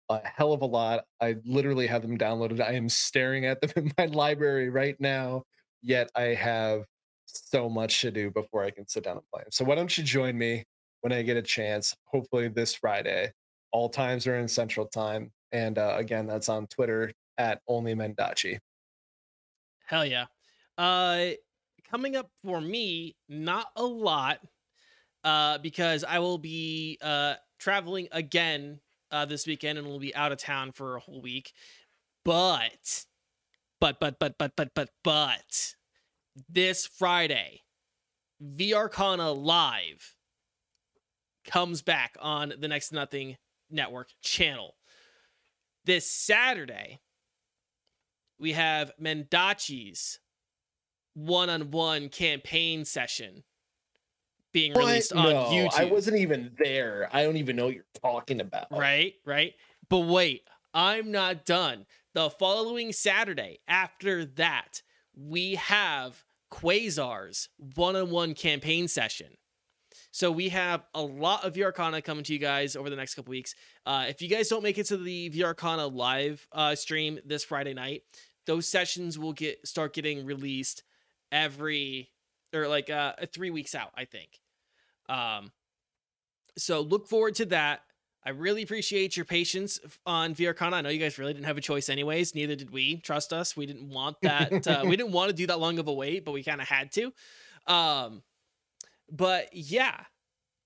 [0.09, 1.03] a hell of a lot.
[1.19, 2.61] I literally have them downloaded.
[2.61, 5.43] I am staring at them in my library right now,
[5.81, 6.85] yet I have
[7.33, 9.43] so much to do before I can sit down and play.
[9.51, 10.65] So why don't you join me
[11.01, 11.95] when I get a chance?
[12.05, 13.31] Hopefully this Friday.
[13.71, 18.59] All times are in Central Time, and uh, again, that's on Twitter at only Mendachi.
[19.85, 20.25] Hell yeah.
[20.77, 21.31] Uh
[21.89, 24.39] coming up for me, not a lot.
[25.23, 28.79] Uh because I will be uh traveling again
[29.11, 31.53] uh this weekend and will be out of town for a whole week.
[32.23, 33.05] But
[33.79, 35.75] but but but but but but but
[36.47, 37.61] this Friday,
[38.41, 40.15] VRCona Live
[41.45, 43.37] comes back on the Next to Nothing
[43.69, 44.75] Network channel.
[45.85, 46.99] This Saturday,
[48.39, 50.19] we have Mendachi's
[51.15, 53.43] one-on-one campaign session
[54.53, 55.79] being released on No, YouTube.
[55.79, 57.09] I wasn't even there.
[57.11, 58.67] I don't even know what you're talking about.
[58.71, 59.53] Right, right.
[59.89, 61.85] But wait, I'm not done.
[62.13, 64.81] The following Saturday, after that,
[65.15, 69.27] we have Quasar's one-on-one campaign session.
[70.11, 73.31] So we have a lot of VRCona coming to you guys over the next couple
[73.31, 73.53] weeks.
[73.85, 77.73] Uh, if you guys don't make it to the VRCona live uh, stream this Friday
[77.73, 78.03] night,
[78.45, 80.83] those sessions will get start getting released
[81.31, 82.09] every
[82.53, 84.39] or like uh, three weeks out, I think.
[85.07, 85.51] Um,
[86.57, 87.81] so look forward to that.
[88.25, 90.73] I really appreciate your patience on VRCon.
[90.73, 92.35] I know you guys really didn't have a choice, anyways.
[92.35, 92.97] Neither did we.
[92.97, 94.67] Trust us, we didn't want that.
[94.67, 96.67] uh, we didn't want to do that long of a wait, but we kind of
[96.67, 97.13] had to.
[97.67, 98.23] Um,
[99.09, 100.03] but yeah,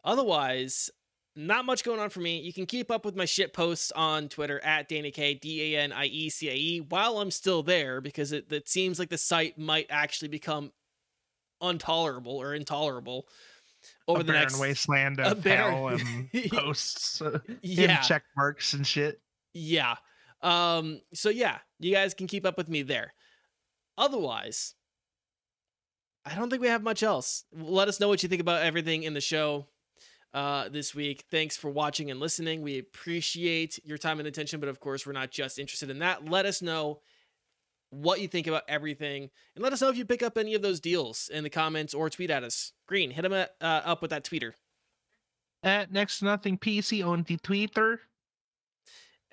[0.03, 0.89] otherwise,
[1.35, 2.39] not much going on for me.
[2.41, 5.79] You can keep up with my shit posts on Twitter at Danny K D A
[5.81, 9.09] N I E C A E while I'm still there because it, it seems like
[9.09, 10.71] the site might actually become
[11.61, 13.27] intolerable or intolerable
[14.07, 15.87] over a the next wasteland of barren- hell
[16.33, 17.97] and posts uh, yeah.
[17.97, 19.21] and check marks and shit.
[19.53, 19.95] yeah.
[20.41, 23.13] Um so yeah you guys can keep up with me there.
[23.97, 24.75] Otherwise
[26.25, 27.43] i don't think we have much else.
[27.53, 29.67] Let us know what you think about everything in the show
[30.33, 31.23] uh this week.
[31.31, 32.61] Thanks for watching and listening.
[32.61, 36.25] We appreciate your time and attention but of course we're not just interested in that.
[36.29, 36.99] Let us know
[37.93, 40.61] what you think about everything and let us know if you pick up any of
[40.61, 44.11] those deals in the comments or tweet at us green hit him uh, up with
[44.11, 44.53] that tweeter
[45.61, 48.01] At next to nothing PC on the Twitter.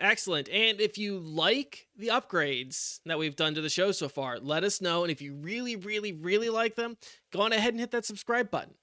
[0.01, 0.49] Excellent.
[0.49, 4.65] And if you like the upgrades that we've done to the show so far, let
[4.65, 5.03] us know.
[5.03, 6.97] And if you really, really, really like them,
[7.31, 8.75] go on ahead and hit that subscribe button.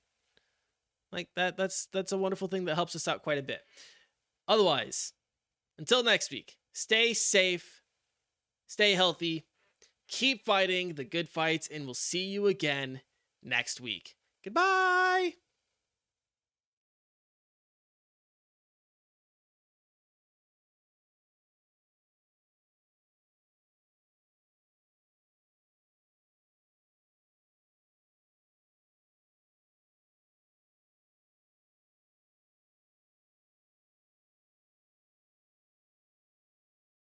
[1.11, 3.61] Like that, that's that's a wonderful thing that helps us out quite a bit.
[4.47, 5.13] Otherwise,
[5.79, 7.81] until next week, stay safe,
[8.67, 9.45] stay healthy,
[10.07, 13.01] keep fighting the good fights, and we'll see you again
[13.43, 14.15] next week.
[14.43, 15.33] Goodbye.